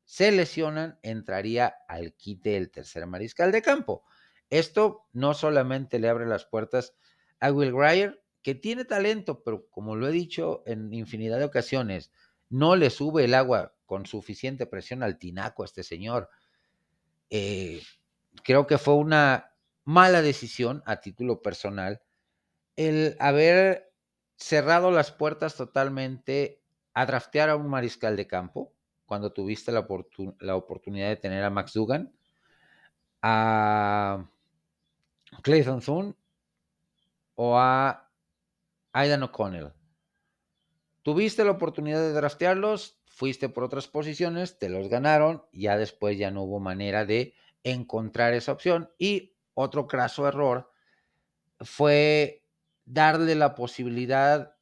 [0.03, 4.03] se lesionan, entraría al quite el tercer mariscal de campo.
[4.49, 6.93] Esto no solamente le abre las puertas
[7.39, 12.11] a Will Grier, que tiene talento, pero como lo he dicho en infinidad de ocasiones,
[12.49, 16.29] no le sube el agua con suficiente presión al tinaco a este señor.
[17.29, 17.81] Eh,
[18.43, 22.01] creo que fue una mala decisión a título personal
[22.75, 23.93] el haber
[24.37, 26.61] cerrado las puertas totalmente
[26.93, 28.73] a draftear a un mariscal de campo
[29.05, 29.87] cuando tuviste la,
[30.39, 32.13] la oportunidad de tener a Max Dugan,
[33.21, 34.25] a
[35.43, 36.15] Clayton Thune
[37.35, 38.10] o a
[38.93, 39.73] Aidan O'Connell.
[41.03, 46.31] Tuviste la oportunidad de draftearlos, fuiste por otras posiciones, te los ganaron, ya después ya
[46.31, 48.91] no hubo manera de encontrar esa opción.
[48.97, 50.71] Y otro craso error
[51.59, 52.43] fue
[52.85, 54.55] darle la posibilidad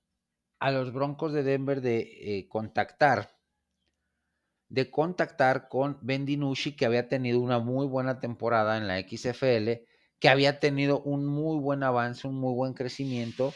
[0.60, 3.38] a los Broncos de Denver de eh, contactar,
[4.70, 9.86] de contactar con Ben DiNucci, que había tenido una muy buena temporada en la XFL,
[10.20, 13.54] que había tenido un muy buen avance, un muy buen crecimiento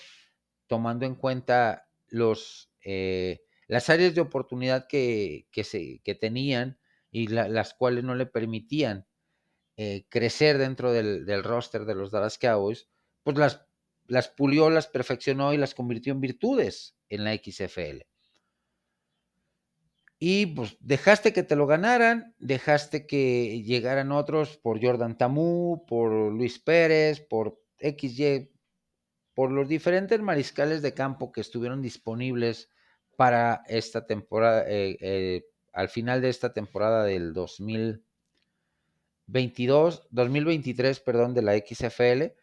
[0.67, 6.79] tomando en cuenta los, eh, las áreas de oportunidad que, se, tenían
[7.11, 9.07] y las cuales no le permitían
[9.77, 12.89] eh, crecer dentro del, roster de los Dallas Cowboys,
[13.23, 13.65] pues las,
[14.05, 18.03] las pulió, las perfeccionó y las convirtió en virtudes en la XFL.
[20.19, 26.13] Y pues dejaste que te lo ganaran, dejaste que llegaran otros por Jordan Tamú, por
[26.31, 28.52] Luis Pérez, por XY
[29.33, 32.69] por los diferentes mariscales de campo que estuvieron disponibles
[33.15, 41.41] para esta temporada, eh, eh, al final de esta temporada del 2022, 2023, perdón, de
[41.41, 42.33] la XFL,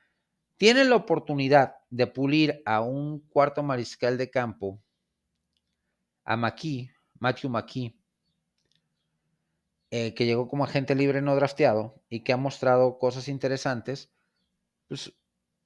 [0.57, 4.81] tienen la oportunidad de pulir a un cuarto mariscal de campo,
[6.25, 7.97] a Matthew McKee,
[9.91, 14.13] eh, que llegó como agente libre no drafteado y que ha mostrado cosas interesantes,
[14.87, 15.13] pues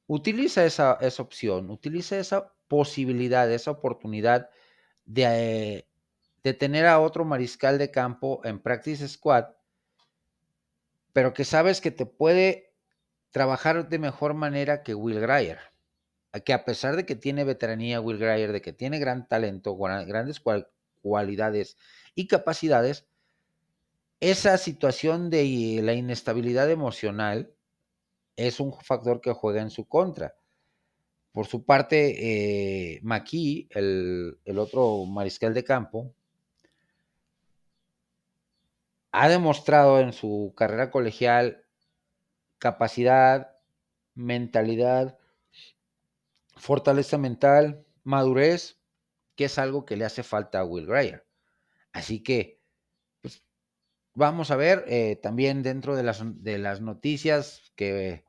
[0.06, 4.50] utiliza esa, esa opción, utiliza esa posibilidad, esa oportunidad
[5.04, 5.86] de,
[6.42, 9.46] de tener a otro mariscal de campo en practice squad,
[11.12, 12.74] pero que sabes que te puede
[13.30, 15.58] trabajar de mejor manera que Will Greyer,
[16.44, 20.42] que a pesar de que tiene veteranía Will Greyer, de que tiene gran talento, grandes
[21.00, 21.76] cualidades
[22.14, 23.06] y capacidades,
[24.20, 27.53] esa situación de la inestabilidad emocional
[28.36, 30.34] es un factor que juega en su contra.
[31.32, 33.02] Por su parte, eh,
[33.70, 36.14] el, el otro mariscal de campo,
[39.12, 41.64] ha demostrado en su carrera colegial
[42.58, 43.56] capacidad,
[44.14, 45.18] mentalidad,
[46.56, 48.80] fortaleza mental, madurez,
[49.36, 51.26] que es algo que le hace falta a Will Greyer.
[51.92, 52.60] Así que
[54.14, 58.24] Vamos a ver eh, también dentro de las, de las noticias que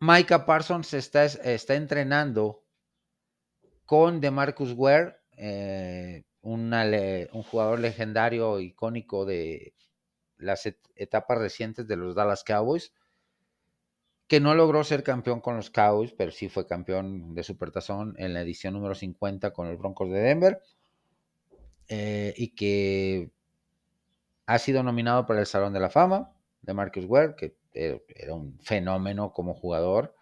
[0.00, 2.64] Micah Parsons está, está entrenando
[3.86, 9.74] con DeMarcus Ware, eh, un jugador legendario, icónico de
[10.38, 12.92] las etapas recientes de los Dallas Cowboys,
[14.26, 18.34] que no logró ser campeón con los Cowboys, pero sí fue campeón de Supertazón en
[18.34, 20.60] la edición número 50 con los Broncos de Denver,
[21.86, 23.30] eh, y que
[24.46, 26.32] ha sido nominado para el Salón de la Fama
[26.62, 30.14] de Marcus Ware, que era un fenómeno como jugador,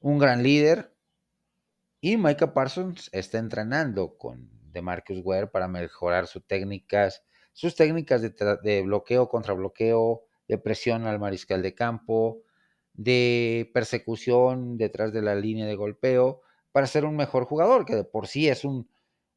[0.00, 0.94] un gran líder.
[2.00, 8.32] Y Micah Parsons está entrenando con Marcus Ware para mejorar sus técnicas, sus técnicas de,
[8.62, 12.42] de bloqueo contra bloqueo, de presión al mariscal de campo,
[12.92, 18.04] de persecución detrás de la línea de golpeo, para ser un mejor jugador, que de
[18.04, 18.88] por sí es un,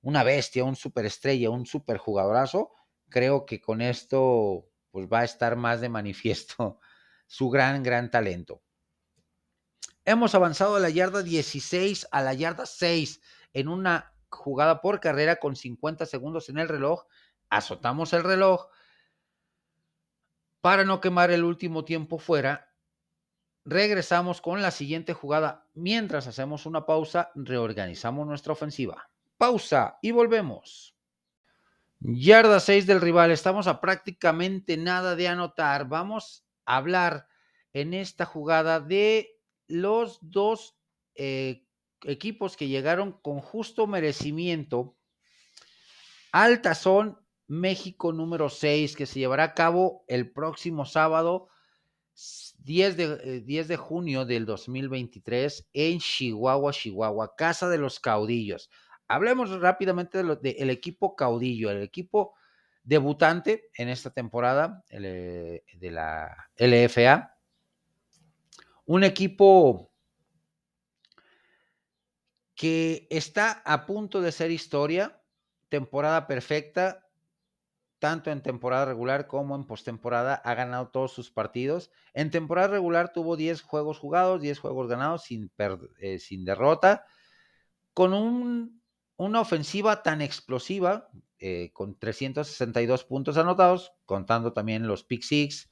[0.01, 2.71] una bestia, un superestrella, un superjugadorazo,
[3.13, 6.79] creo que con esto pues va a estar más de manifiesto
[7.27, 8.63] su gran, gran talento.
[10.03, 13.21] Hemos avanzado de la yarda 16 a la yarda 6
[13.53, 17.05] en una jugada por carrera con 50 segundos en el reloj.
[17.49, 18.65] Azotamos el reloj
[20.59, 22.73] para no quemar el último tiempo fuera.
[23.63, 25.69] Regresamos con la siguiente jugada.
[25.73, 29.09] Mientras hacemos una pausa, reorganizamos nuestra ofensiva.
[29.37, 30.92] Pausa y volvemos.
[32.05, 35.87] Yarda 6 del rival, estamos a prácticamente nada de anotar.
[35.87, 37.27] Vamos a hablar
[37.71, 40.75] en esta jugada de los dos
[41.15, 41.65] eh,
[42.03, 44.97] equipos que llegaron con justo merecimiento
[46.33, 51.47] al tazón México número 6, que se llevará a cabo el próximo sábado
[52.57, 58.69] 10 de, 10 eh, de junio del 2023 en Chihuahua, Chihuahua, Casa de los Caudillos.
[59.07, 62.33] Hablemos rápidamente del equipo caudillo, el equipo
[62.83, 67.37] debutante en esta temporada eh, de la LFA.
[68.85, 69.91] Un equipo
[72.55, 75.21] que está a punto de ser historia,
[75.69, 77.07] temporada perfecta,
[77.99, 81.89] tanto en temporada regular como en postemporada, ha ganado todos sus partidos.
[82.13, 85.49] En temporada regular tuvo 10 juegos jugados, 10 juegos ganados sin,
[85.99, 87.05] eh, sin derrota,
[87.93, 88.82] con un
[89.17, 91.09] una ofensiva tan explosiva,
[91.39, 95.71] eh, con 362 puntos anotados, contando también los pick six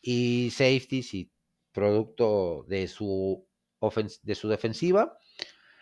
[0.00, 1.32] y safeties y
[1.72, 3.46] producto de su,
[4.22, 5.18] de su defensiva,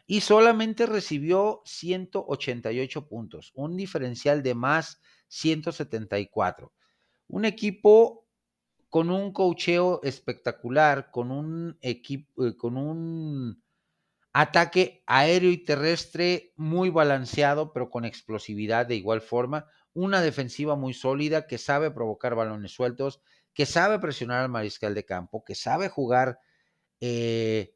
[0.06, 6.72] y solamente recibió 188 puntos, un diferencial de más 174.
[7.28, 8.26] Un equipo
[8.88, 13.62] con un cocheo espectacular, con un equipo, eh, con un
[14.32, 19.66] Ataque aéreo y terrestre muy balanceado, pero con explosividad de igual forma.
[19.92, 23.22] Una defensiva muy sólida que sabe provocar balones sueltos,
[23.54, 26.38] que sabe presionar al mariscal de campo, que sabe jugar
[27.00, 27.74] eh,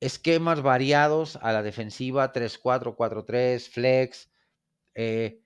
[0.00, 4.30] esquemas variados a la defensiva, 3-4, 4-3, flex.
[4.94, 5.42] Eh,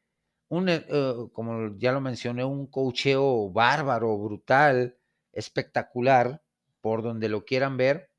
[0.48, 0.84] un, eh,
[1.32, 4.96] como ya lo mencioné, un cocheo bárbaro, brutal,
[5.32, 6.42] espectacular,
[6.80, 8.09] por donde lo quieran ver.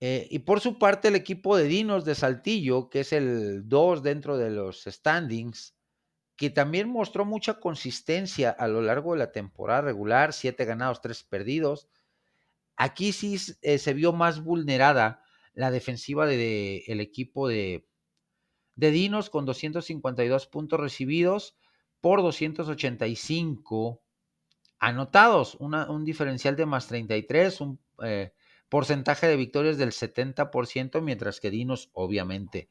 [0.00, 4.02] Eh, y por su parte, el equipo de Dinos de Saltillo, que es el 2
[4.02, 5.74] dentro de los standings,
[6.36, 11.24] que también mostró mucha consistencia a lo largo de la temporada regular, 7 ganados, 3
[11.24, 11.88] perdidos.
[12.76, 17.88] Aquí sí eh, se vio más vulnerada la defensiva del de, el equipo de,
[18.76, 21.56] de Dinos con 252 puntos recibidos
[22.00, 24.00] por 285
[24.78, 28.32] anotados, un diferencial de más 33, un, eh,
[28.68, 32.68] porcentaje de victorias del 70%, mientras que Dinos obviamente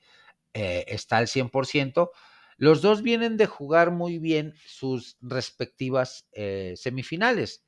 [0.53, 2.09] eh, está al 100%.
[2.57, 7.63] Los dos vienen de jugar muy bien sus respectivas eh, semifinales.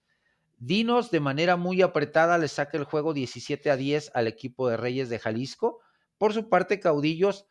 [0.58, 4.78] Dinos de manera muy apretada le saca el juego 17 a 10 al equipo de
[4.78, 5.80] Reyes de Jalisco.
[6.18, 7.46] Por su parte, Caudillos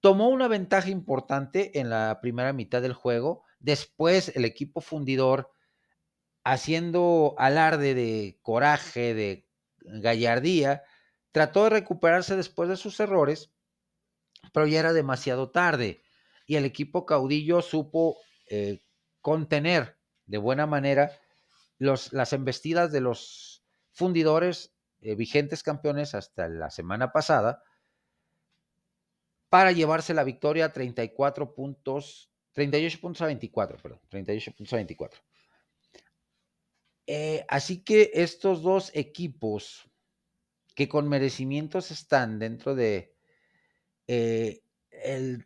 [0.00, 3.42] tomó una ventaja importante en la primera mitad del juego.
[3.58, 5.50] Después el equipo fundidor,
[6.44, 9.48] haciendo alarde de coraje, de
[9.84, 10.82] gallardía,
[11.32, 13.52] trató de recuperarse después de sus errores,
[14.52, 16.02] pero ya era demasiado tarde
[16.46, 18.18] y el equipo caudillo supo
[18.48, 18.80] eh,
[19.20, 21.12] contener de buena manera
[21.78, 27.62] los, las embestidas de los fundidores eh, vigentes campeones hasta la semana pasada
[29.48, 34.76] para llevarse la victoria a 34 puntos, 38 puntos a 24, perdón, 38 puntos a
[34.76, 35.20] 24.
[37.06, 39.90] Eh, así que estos dos equipos
[40.74, 43.14] que con merecimientos están dentro de
[44.06, 45.44] el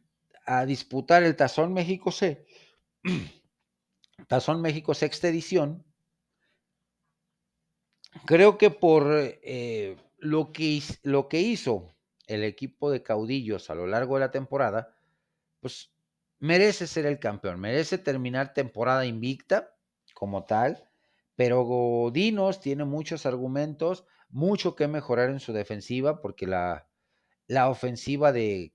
[0.48, 2.46] a disputar el Tazón México C,
[4.28, 5.84] Tazón México sexta edición,
[8.24, 11.94] creo que por eh, lo, que, lo que hizo
[12.26, 14.96] el equipo de caudillos a lo largo de la temporada,
[15.60, 15.92] pues
[16.38, 19.76] merece ser el campeón, merece terminar temporada invicta
[20.14, 20.87] como tal,
[21.38, 26.88] pero Godinos tiene muchos argumentos, mucho que mejorar en su defensiva, porque la,
[27.46, 28.74] la ofensiva de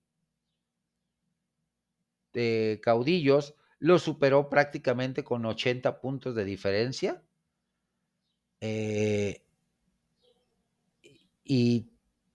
[2.31, 7.21] de caudillos lo superó prácticamente con 80 puntos de diferencia.
[8.61, 9.43] Eh,
[11.43, 11.89] y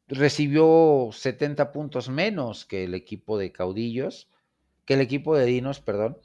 [0.09, 4.29] recibió 70 puntos menos que el equipo de caudillos,
[4.85, 6.19] que el equipo de Dinos, perdón.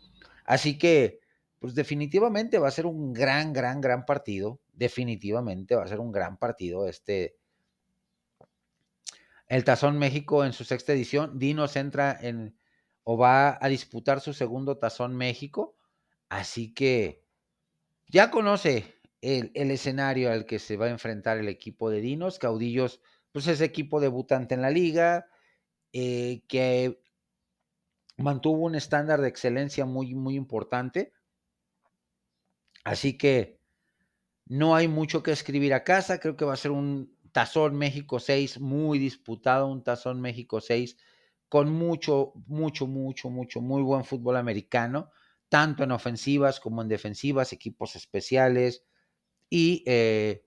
[0.46, 1.22] Así que,
[1.64, 4.60] pues definitivamente va a ser un gran, gran, gran partido.
[4.74, 7.38] Definitivamente va a ser un gran partido este.
[9.48, 11.40] El Tazón México en su sexta edición.
[11.40, 12.58] Dinos entra en,
[13.04, 15.78] o va a disputar su segundo tazón México.
[16.28, 17.24] Así que
[18.10, 22.40] ya conoce el, escenario al que se va a enfrentar el equipo de Dinos.
[22.40, 23.00] Caudillos,
[23.32, 25.28] pues es equipo debutante en la liga,
[25.94, 27.02] eh, que
[28.18, 31.13] mantuvo un estándar de excelencia muy, muy importante.
[32.84, 33.60] Así que
[34.46, 36.20] no hay mucho que escribir a casa.
[36.20, 40.98] Creo que va a ser un Tazón México 6 muy disputado, un Tazón México 6
[41.50, 45.12] con mucho, mucho, mucho, mucho, muy buen fútbol americano,
[45.50, 48.86] tanto en ofensivas como en defensivas, equipos especiales
[49.52, 50.46] y eh,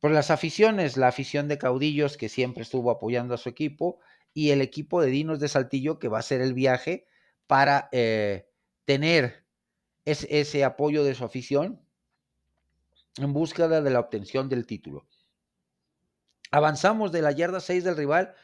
[0.00, 4.00] por las aficiones, la afición de Caudillos que siempre estuvo apoyando a su equipo
[4.32, 7.06] y el equipo de Dinos de Saltillo que va a hacer el viaje
[7.46, 8.48] para eh,
[8.86, 9.44] tener
[10.10, 11.80] ese apoyo de su afición
[13.18, 15.06] en búsqueda de la obtención del título.
[16.50, 18.34] Avanzamos de la yarda 6 del rival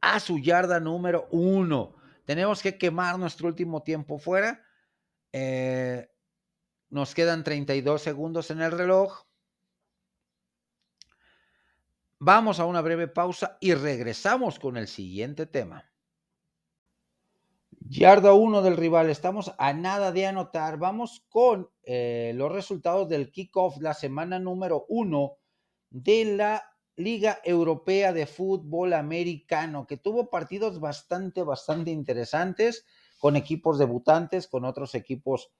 [0.00, 1.94] a su yarda número uno.
[2.24, 4.62] Tenemos que quemar nuestro último tiempo fuera.
[5.32, 6.10] Eh,
[6.90, 9.24] nos quedan 32 segundos en el reloj.
[12.18, 15.90] Vamos a una breve pausa y regresamos con el siguiente tema.
[17.86, 20.78] Yarda uno del rival, estamos a nada de anotar.
[20.78, 25.36] Vamos con eh, los resultados del kickoff, la semana número uno
[25.90, 26.64] de la
[26.96, 32.86] Liga Europea de Fútbol Americano, que tuvo partidos bastante, bastante interesantes
[33.18, 35.52] con equipos debutantes, con otros equipos,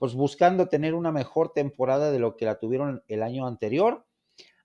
[0.00, 4.08] pues buscando tener una mejor temporada de lo que la tuvieron el año anterior.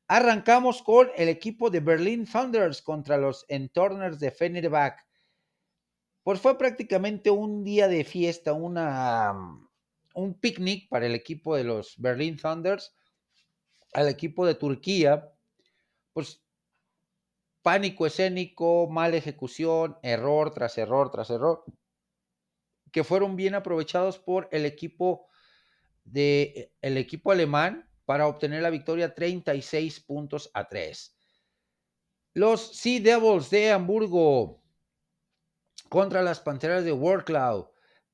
[0.08, 5.04] Arrancamos con el equipo de Berlin Thunders contra los Entorners de Fenerbahce.
[6.26, 9.32] Pues fue prácticamente un día de fiesta, una,
[10.16, 12.96] un picnic para el equipo de los Berlin Thunders,
[13.94, 15.32] al equipo de Turquía,
[16.14, 16.42] pues
[17.62, 21.64] pánico escénico, mala ejecución, error tras error tras error,
[22.92, 25.28] que fueron bien aprovechados por el equipo
[26.06, 31.16] de el equipo alemán para obtener la victoria 36 puntos a 3.
[32.34, 34.65] Los Sea Devils de Hamburgo
[35.90, 37.66] contra las Panteras de Warcloud.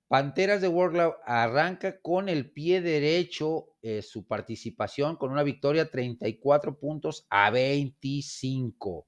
[0.07, 6.77] Panteras de Warcloud arranca con el pie derecho eh, su participación con una victoria 34
[6.77, 9.07] puntos a 25.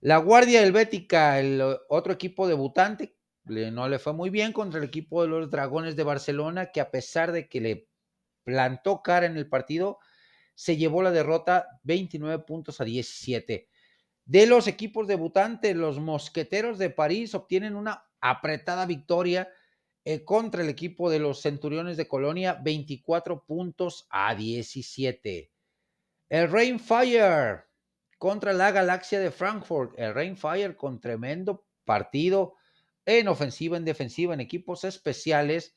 [0.00, 5.22] La Guardia Helvética, el otro equipo debutante, no le fue muy bien contra el equipo
[5.22, 7.88] de los Dragones de Barcelona, que a pesar de que le
[8.44, 9.98] plantó cara en el partido,
[10.54, 13.68] se llevó la derrota 29 puntos a 17.
[14.24, 19.48] De los equipos debutantes, los Mosqueteros de París obtienen una apretada victoria
[20.04, 25.52] eh, contra el equipo de los Centuriones de Colonia, 24 puntos a 17.
[26.28, 27.64] El Rainfire
[28.18, 29.98] contra la Galaxia de Frankfurt.
[29.98, 32.54] El Rainfire con tremendo partido
[33.04, 35.76] en ofensiva, en defensiva, en equipos especiales.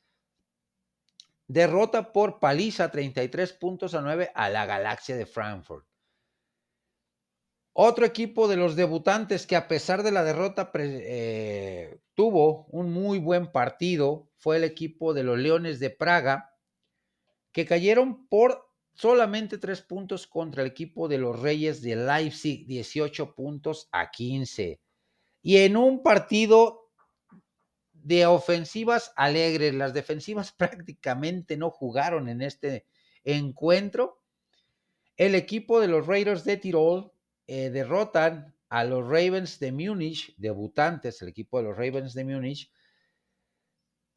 [1.47, 5.87] Derrota por paliza 33 puntos a 9 a la Galaxia de Frankfurt.
[7.77, 13.19] Otro equipo de los debutantes que a pesar de la derrota eh, tuvo un muy
[13.19, 16.55] buen partido fue el equipo de los Leones de Praga,
[17.51, 23.35] que cayeron por solamente tres puntos contra el equipo de los Reyes de Leipzig, 18
[23.35, 24.79] puntos a 15.
[25.41, 26.93] Y en un partido
[27.91, 32.85] de ofensivas alegres, las defensivas prácticamente no jugaron en este
[33.25, 34.21] encuentro.
[35.17, 37.11] El equipo de los Raiders de Tirol
[37.47, 42.71] eh, derrotan a los Ravens de Múnich, debutantes, el equipo de los Ravens de Múnich,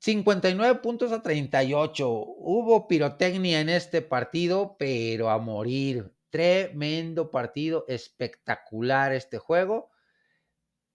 [0.01, 2.09] 59 puntos a 38.
[2.09, 6.13] Hubo pirotecnia en este partido, pero a morir.
[6.31, 9.91] Tremendo partido, espectacular este juego.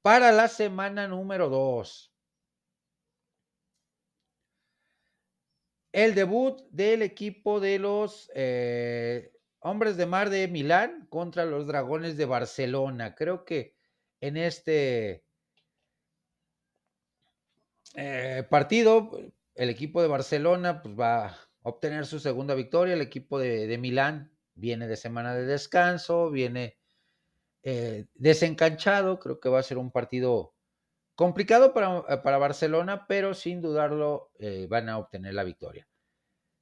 [0.02, 2.14] Para la semana número 2.
[5.92, 9.33] El debut del equipo de los eh,
[9.64, 13.16] Hombres de Mar de Milán contra los Dragones de Barcelona.
[13.16, 13.76] Creo que
[14.20, 15.24] en este
[17.96, 19.12] eh, partido
[19.56, 22.94] el equipo de Barcelona pues, va a obtener su segunda victoria.
[22.94, 26.78] El equipo de, Milán viene de semana de descanso, viene
[27.64, 29.18] eh, desencanchado.
[29.18, 30.56] Creo que va a ser un partido
[31.16, 35.88] complicado para, para Barcelona, pero sin dudarlo eh, van a obtener la victoria.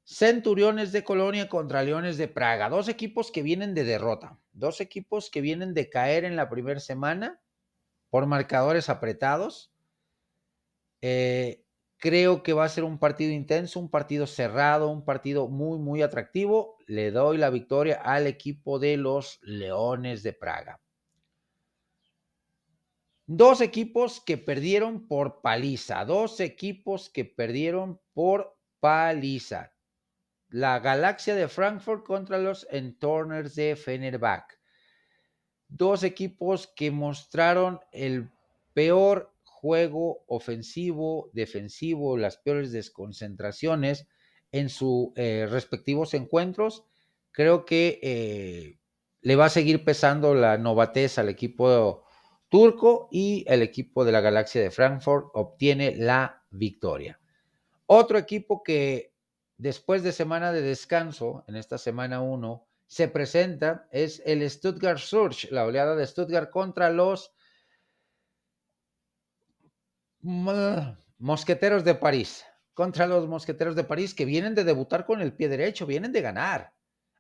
[0.04, 2.70] Centuriones de Colonia contra Leones de Praga.
[2.70, 4.40] Dos equipos que vienen de derrota.
[4.52, 7.40] Dos equipos que vienen de caer en la primera semana
[8.10, 9.72] por marcadores apretados.
[11.02, 11.64] Eh,
[11.98, 16.02] creo que va a ser un partido intenso, un partido cerrado, un partido muy, muy
[16.02, 16.78] atractivo.
[16.88, 20.82] Le doy la victoria al equipo de los Leones de Praga.
[23.28, 26.04] Dos equipos que perdieron por paliza.
[26.06, 29.72] Dos equipos que perdieron por paliza
[30.52, 34.58] la Galaxia de Frankfurt contra los Entorners de Fenerbahce.
[35.68, 38.30] Dos equipos que mostraron el
[38.74, 44.08] peor juego ofensivo, defensivo, las peores desconcentraciones
[44.52, 46.84] en sus eh, respectivos encuentros.
[47.32, 48.80] Creo que eh,
[49.22, 52.04] le va a seguir pesando la novatez al equipo
[52.50, 57.22] turco y el equipo de la Galaxia de Frankfurt obtiene la victoria.
[57.86, 59.11] Otro equipo que
[59.62, 65.50] después de semana de descanso, en esta semana 1, se presenta, es el Stuttgart Surge,
[65.52, 67.32] la oleada de Stuttgart contra los
[70.22, 72.44] Mosqueteros de París,
[72.74, 76.22] contra los Mosqueteros de París que vienen de debutar con el pie derecho, vienen de
[76.22, 76.74] ganar.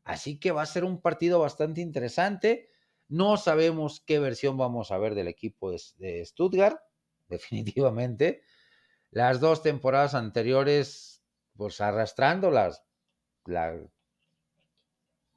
[0.04, 2.72] Así que va a ser un partido bastante interesante.
[3.08, 6.80] No sabemos qué versión vamos a ver del equipo de Stuttgart,
[7.30, 8.42] definitivamente.
[9.12, 11.11] Las dos temporadas anteriores
[11.62, 12.82] pues arrastrando las,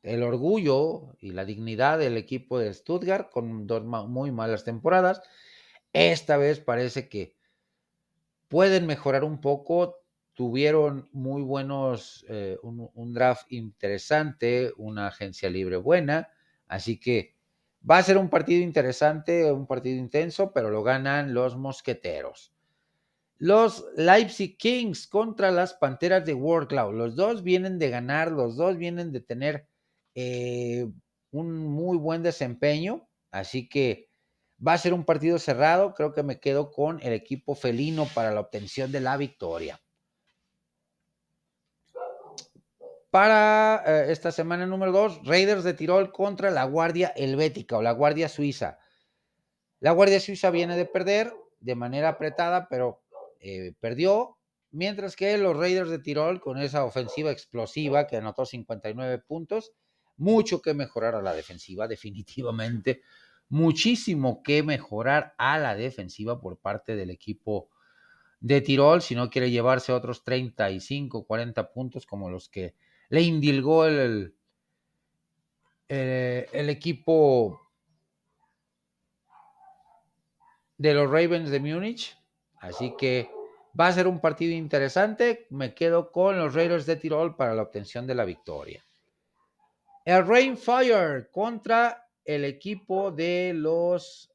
[0.03, 5.21] el orgullo y la dignidad del equipo de Stuttgart con dos muy malas temporadas.
[5.93, 7.37] Esta vez parece que
[8.49, 9.99] pueden mejorar un poco.
[10.33, 16.31] Tuvieron muy buenos, eh, un, draft interesante, una agencia libre buena.
[16.69, 17.37] Así que
[17.89, 22.54] va a ser un partido interesante, un partido intenso, pero lo ganan los mosqueteros.
[23.39, 26.93] Los Leipzig Kings contra las Panteras de Warclaw.
[26.93, 29.69] Los dos vienen de ganar, los dos vienen de tener
[30.15, 30.87] eh,
[31.31, 33.09] un muy buen desempeño.
[33.31, 34.09] Así que
[34.65, 35.95] va a ser un partido cerrado.
[35.95, 39.81] Creo que me quedo con el equipo felino para la obtención de la victoria.
[43.11, 47.93] Para eh, esta semana número 2, Raiders de Tirol contra la Guardia Helvética o la
[47.93, 48.79] Guardia Suiza.
[49.81, 53.04] La Guardia Suiza viene de perder de manera apretada, pero
[53.47, 54.39] eh, perdió,
[54.71, 59.73] mientras que los Raiders de Tirol, con esa ofensiva explosiva que anotó 59 puntos,
[60.17, 63.03] mucho que mejorar a la defensiva, definitivamente,
[63.51, 67.69] muchísimo que mejorar a la defensiva por parte del equipo
[68.41, 72.75] de Tirol, si no quiere llevarse otros 35, 40 puntos como los que
[73.11, 74.35] le indilgó el,
[75.89, 77.61] el, el equipo
[80.79, 82.17] de los Ravens de Múnich.
[82.65, 83.34] Así que
[83.79, 85.47] Va a ser un partido interesante.
[85.51, 88.85] Me quedo con los Raiders de Tirol para la obtención de la victoria.
[90.05, 94.31] El Rainfire contra el equipo de los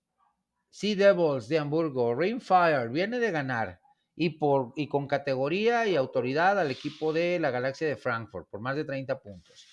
[0.69, 2.15] Sea Devils de Hamburgo.
[2.15, 3.79] Rainfire viene de ganar
[4.15, 8.59] y, por, y con categoría y autoridad al equipo de la Galaxia de Frankfurt por
[8.59, 9.65] más de 30 puntos.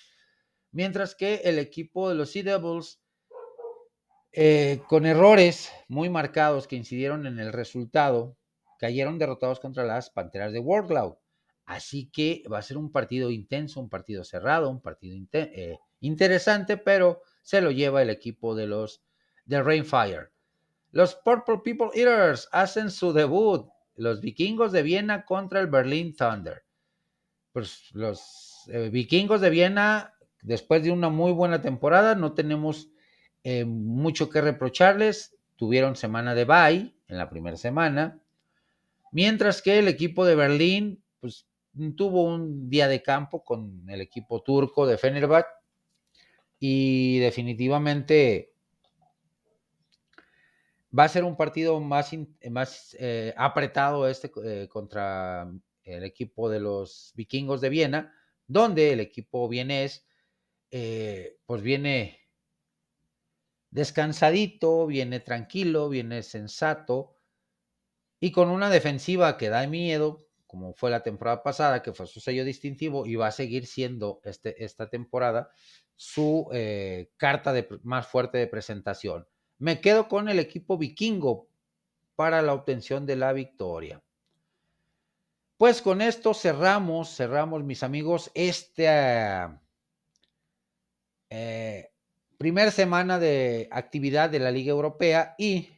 [0.70, 3.00] Mientras que el equipo de los Sea Devils
[4.32, 8.36] eh, con errores muy marcados que incidieron en el resultado,
[8.79, 11.14] cayeron derrotados contra las Panteras de Warcloud.
[11.66, 16.77] Así que va a ser un partido intenso, un partido cerrado, un partido eh, interesante,
[16.77, 19.03] pero se lo lleva el equipo de los
[19.45, 20.29] de Rainfire.
[20.93, 23.68] Los Purple People Eaters hacen su debut.
[23.97, 26.64] Los vikingos de Viena contra el Berlin Thunder.
[27.53, 32.91] Pues los eh, vikingos de Viena, después de una muy buena temporada, no tenemos
[33.43, 35.37] eh, mucho que reprocharles.
[35.57, 38.20] Tuvieron semana de bye en la primera semana.
[39.16, 41.48] Mientras que el equipo de Berlín, pues
[41.96, 45.48] tuvo un día de campo con el equipo turco de Fenerbahce
[46.58, 48.52] y definitivamente
[50.92, 52.10] va a ser un partido más,
[52.50, 55.50] más eh, apretado este eh, contra
[55.82, 58.12] el equipo de los vikingos de Viena,
[58.46, 60.06] donde el equipo vienés
[60.70, 62.20] eh, pues viene
[63.70, 67.15] descansadito, viene tranquilo, viene sensato
[68.20, 72.20] y con una defensiva que da miedo, como fue la temporada pasada, que fue su
[72.20, 75.50] sello distintivo y va a seguir siendo este, esta temporada
[75.96, 76.48] su
[77.16, 79.26] carta de, más fuerte de presentación.
[79.58, 81.48] Me quedo con el equipo vikingo
[82.16, 84.02] para la obtención de la victoria.
[85.56, 89.62] Pues con esto cerramos, cerramos mis amigos, esta
[91.30, 91.90] eh,
[92.36, 95.70] primera semana de actividad de la Liga Europea y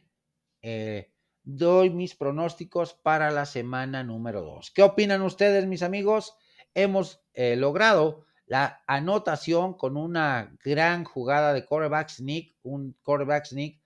[0.61, 1.08] eh,
[1.57, 4.71] doy mis pronósticos para la semana número 2.
[4.71, 6.35] ¿Qué opinan ustedes, mis amigos?
[6.75, 13.79] Hemos eh, logrado la anotación con una gran jugada de quarterback sneak, un quarterback sneak,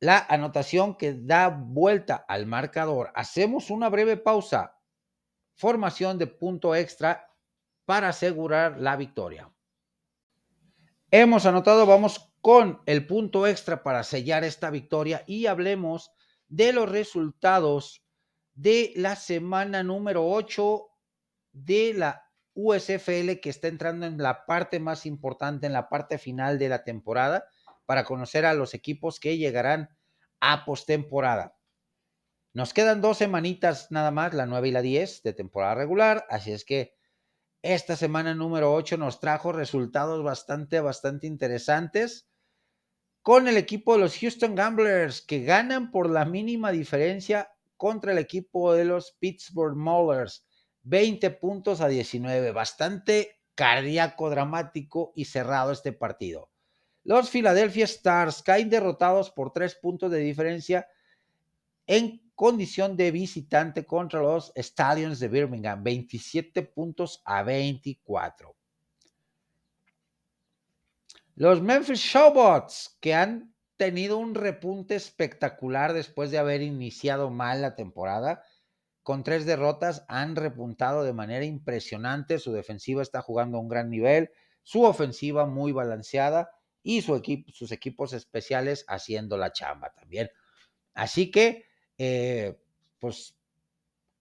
[0.00, 3.10] la anotación que da vuelta al marcador.
[3.14, 4.78] Hacemos una breve pausa.
[5.54, 7.30] Formación de punto extra
[7.84, 9.50] para asegurar la victoria.
[11.10, 16.12] Hemos anotado, vamos con el punto extra para sellar esta victoria y hablemos
[16.48, 18.02] de los resultados
[18.54, 20.86] de la semana número 8
[21.52, 22.24] de la
[22.54, 26.84] USFL que está entrando en la parte más importante, en la parte final de la
[26.84, 27.46] temporada,
[27.84, 29.90] para conocer a los equipos que llegarán
[30.40, 31.56] a postemporada.
[32.52, 36.52] Nos quedan dos semanitas nada más, la 9 y la 10 de temporada regular, así
[36.52, 36.94] es que
[37.62, 42.28] esta semana número 8 nos trajo resultados bastante, bastante interesantes
[43.26, 48.18] con el equipo de los Houston Gamblers que ganan por la mínima diferencia contra el
[48.18, 50.46] equipo de los Pittsburgh Maulers.
[50.84, 52.52] 20 puntos a 19.
[52.52, 56.52] Bastante cardíaco, dramático y cerrado este partido.
[57.02, 60.86] Los Philadelphia Stars caen derrotados por tres puntos de diferencia
[61.88, 68.55] en condición de visitante contra los Stallions de Birmingham, 27 puntos a 24.
[71.38, 77.74] Los Memphis Showbots, que han tenido un repunte espectacular después de haber iniciado mal la
[77.74, 78.42] temporada,
[79.02, 82.38] con tres derrotas han repuntado de manera impresionante.
[82.38, 84.30] Su defensiva está jugando a un gran nivel,
[84.62, 90.30] su ofensiva muy balanceada y su equipo, sus equipos especiales haciendo la chamba también.
[90.94, 91.66] Así que,
[91.98, 92.58] eh,
[92.98, 93.36] pues,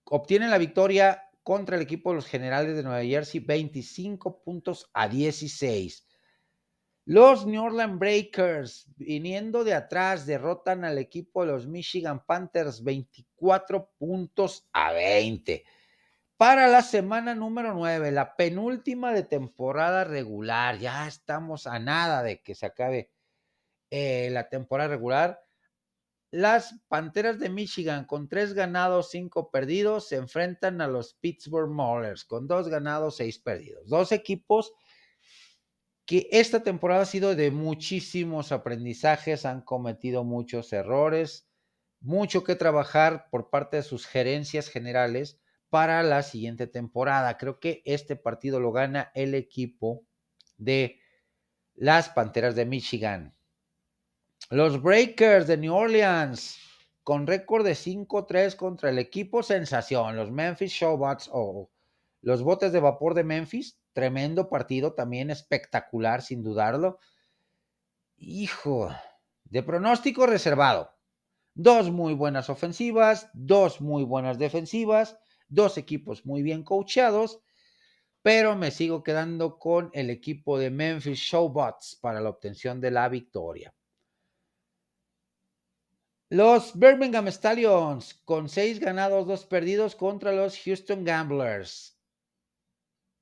[0.04, 5.08] obtienen la victoria contra el equipo de los Generales de Nueva Jersey, 25 puntos a
[5.08, 6.06] 16.
[7.08, 13.92] Los New Orleans Breakers, viniendo de atrás, derrotan al equipo de los Michigan Panthers 24
[14.00, 15.64] puntos a 20.
[16.36, 22.42] Para la semana número 9, la penúltima de temporada regular, ya estamos a nada de
[22.42, 23.12] que se acabe
[23.92, 25.46] eh, la temporada regular.
[26.32, 32.26] Las Panteras de Michigan, con tres ganados, cinco perdidos, se enfrentan a los Pittsburgh Maulers,
[32.26, 33.88] con dos ganados, seis perdidos.
[33.88, 34.74] Dos equipos
[36.06, 41.50] que esta temporada ha sido de muchísimos aprendizajes, han cometido muchos errores,
[42.00, 45.40] mucho que trabajar por parte de sus gerencias generales
[45.70, 47.38] para la siguiente temporada.
[47.38, 50.06] Creo que este partido lo gana el equipo
[50.58, 51.00] de
[51.74, 53.36] las Panteras de Michigan.
[54.52, 56.60] Los Breakers de New Orleans
[57.04, 61.70] con récord de 5-3 contra el equipo sensación, los Memphis Showbots o
[62.26, 66.98] los botes de vapor de Memphis, tremendo partido, también espectacular, sin dudarlo.
[68.18, 68.90] Hijo,
[69.44, 70.90] de pronóstico reservado.
[71.54, 75.20] Dos muy buenas ofensivas, dos muy buenas defensivas,
[75.50, 77.44] dos equipos muy bien coachados,
[78.24, 83.08] pero me sigo quedando con el equipo de Memphis Showbots para la obtención de la
[83.08, 83.72] victoria.
[86.30, 91.95] Los Birmingham Stallions con seis ganados, dos perdidos contra los Houston Gamblers.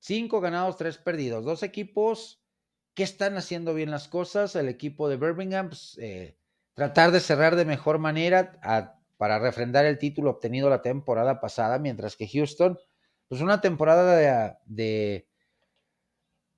[0.05, 1.45] Cinco ganados, tres perdidos.
[1.45, 2.43] Dos equipos
[2.93, 4.53] que están haciendo bien las cosas.
[4.57, 6.35] El equipo de Birmingham, pues, eh,
[6.73, 8.59] tratar de cerrar de mejor manera
[9.15, 12.77] para refrendar el título obtenido la temporada pasada, mientras que Houston,
[13.29, 15.25] pues una temporada de,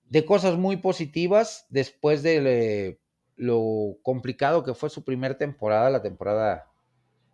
[0.05, 2.99] de, cosas muy positivas después de
[3.35, 6.71] lo complicado que fue su primera temporada, la temporada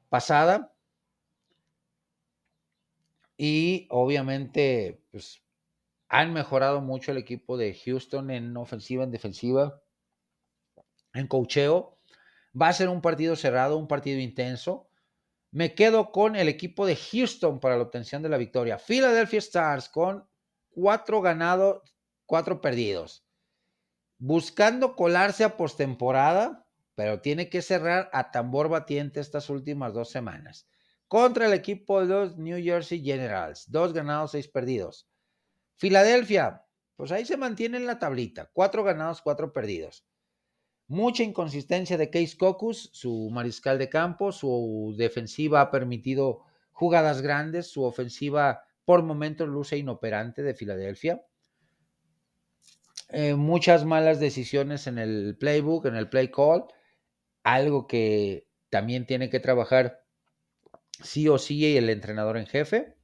[0.09, 0.73] pasada.
[3.37, 5.41] Y obviamente, pues
[6.13, 9.81] han mejorado mucho el equipo de Houston en ofensiva, en defensiva,
[11.13, 11.99] en cocheo.
[12.59, 14.89] Va a ser un partido cerrado, un partido intenso.
[15.51, 18.77] Me quedo con el equipo de Houston para la obtención de la victoria.
[18.77, 20.27] Philadelphia Stars con
[20.69, 21.81] cuatro ganados,
[22.25, 23.25] cuatro perdidos.
[24.17, 30.67] Buscando colarse a postemporada, pero tiene que cerrar a tambor batiente estas últimas dos semanas.
[31.07, 35.07] Contra el equipo de los New Jersey Generals, dos ganados, seis perdidos.
[35.75, 36.65] Filadelfia,
[36.95, 40.05] pues ahí se mantiene en la tablita, cuatro ganados, cuatro perdidos.
[40.87, 47.71] Mucha inconsistencia de Case Cocus, su mariscal de campo, su defensiva ha permitido jugadas grandes,
[47.71, 51.25] su ofensiva por momentos luce inoperante de Filadelfia.
[53.09, 56.65] Eh, muchas malas decisiones en el playbook, en el play call,
[57.43, 60.05] algo que también tiene que trabajar
[61.03, 62.97] sí o sí el entrenador en jefe.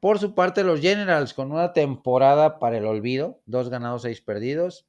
[0.00, 4.88] Por su parte, los Generals con una temporada para el olvido, dos ganados, seis perdidos,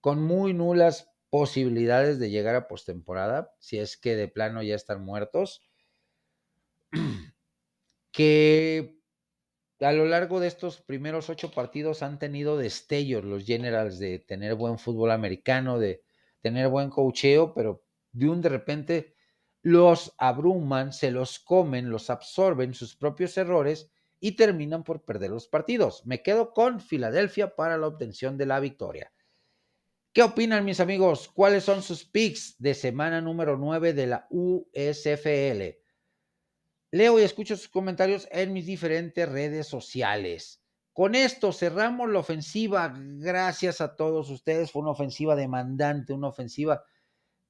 [0.00, 5.04] con muy nulas posibilidades de llegar a postemporada, si es que de plano ya están
[5.04, 5.68] muertos,
[8.12, 9.00] que
[9.80, 14.54] a lo largo de estos primeros ocho partidos han tenido destellos los Generals de tener
[14.54, 16.04] buen fútbol americano, de
[16.40, 19.16] tener buen cocheo, pero de un de repente
[19.60, 23.90] los abruman, se los comen, los absorben sus propios errores
[24.20, 26.04] y terminan por perder los partidos.
[26.06, 29.12] Me quedo con Filadelfia para la obtención de la victoria.
[30.12, 31.28] ¿Qué opinan mis amigos?
[31.28, 35.78] ¿Cuáles son sus picks de semana número 9 de la USFL?
[36.90, 40.62] Leo y escucho sus comentarios en mis diferentes redes sociales.
[40.94, 42.94] Con esto cerramos la ofensiva.
[42.96, 44.70] Gracias a todos ustedes.
[44.70, 46.82] Fue una ofensiva demandante, una ofensiva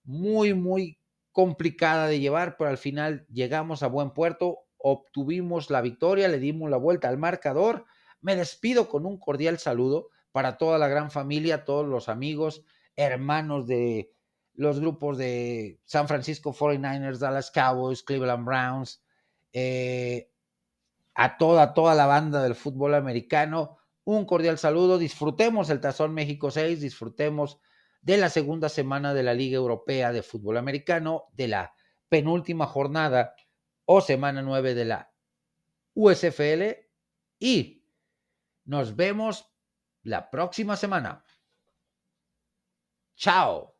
[0.02, 0.98] muy, muy
[1.30, 6.70] complicada de llevar, pero al final llegamos a buen puerto, obtuvimos la victoria, le dimos
[6.70, 7.87] la vuelta al marcador.
[8.20, 12.62] Me despido con un cordial saludo para toda la gran familia, todos los amigos,
[12.95, 14.12] hermanos de
[14.55, 19.03] los grupos de San Francisco 49ers, Dallas Cowboys, Cleveland Browns,
[19.53, 20.30] eh,
[21.16, 23.78] a toda, toda la banda del fútbol americano.
[24.05, 24.99] Un cordial saludo.
[24.99, 27.59] Disfrutemos el Tazón México 6, disfrutemos
[28.03, 31.74] de la segunda semana de la Liga Europea de Fútbol Americano, de la
[32.09, 33.34] penúltima jornada
[33.87, 35.12] o semana 9 de la
[35.95, 36.76] USFL
[37.39, 37.89] y
[38.64, 39.51] nos vemos
[40.03, 41.24] la próxima semana.
[43.16, 43.76] Chao.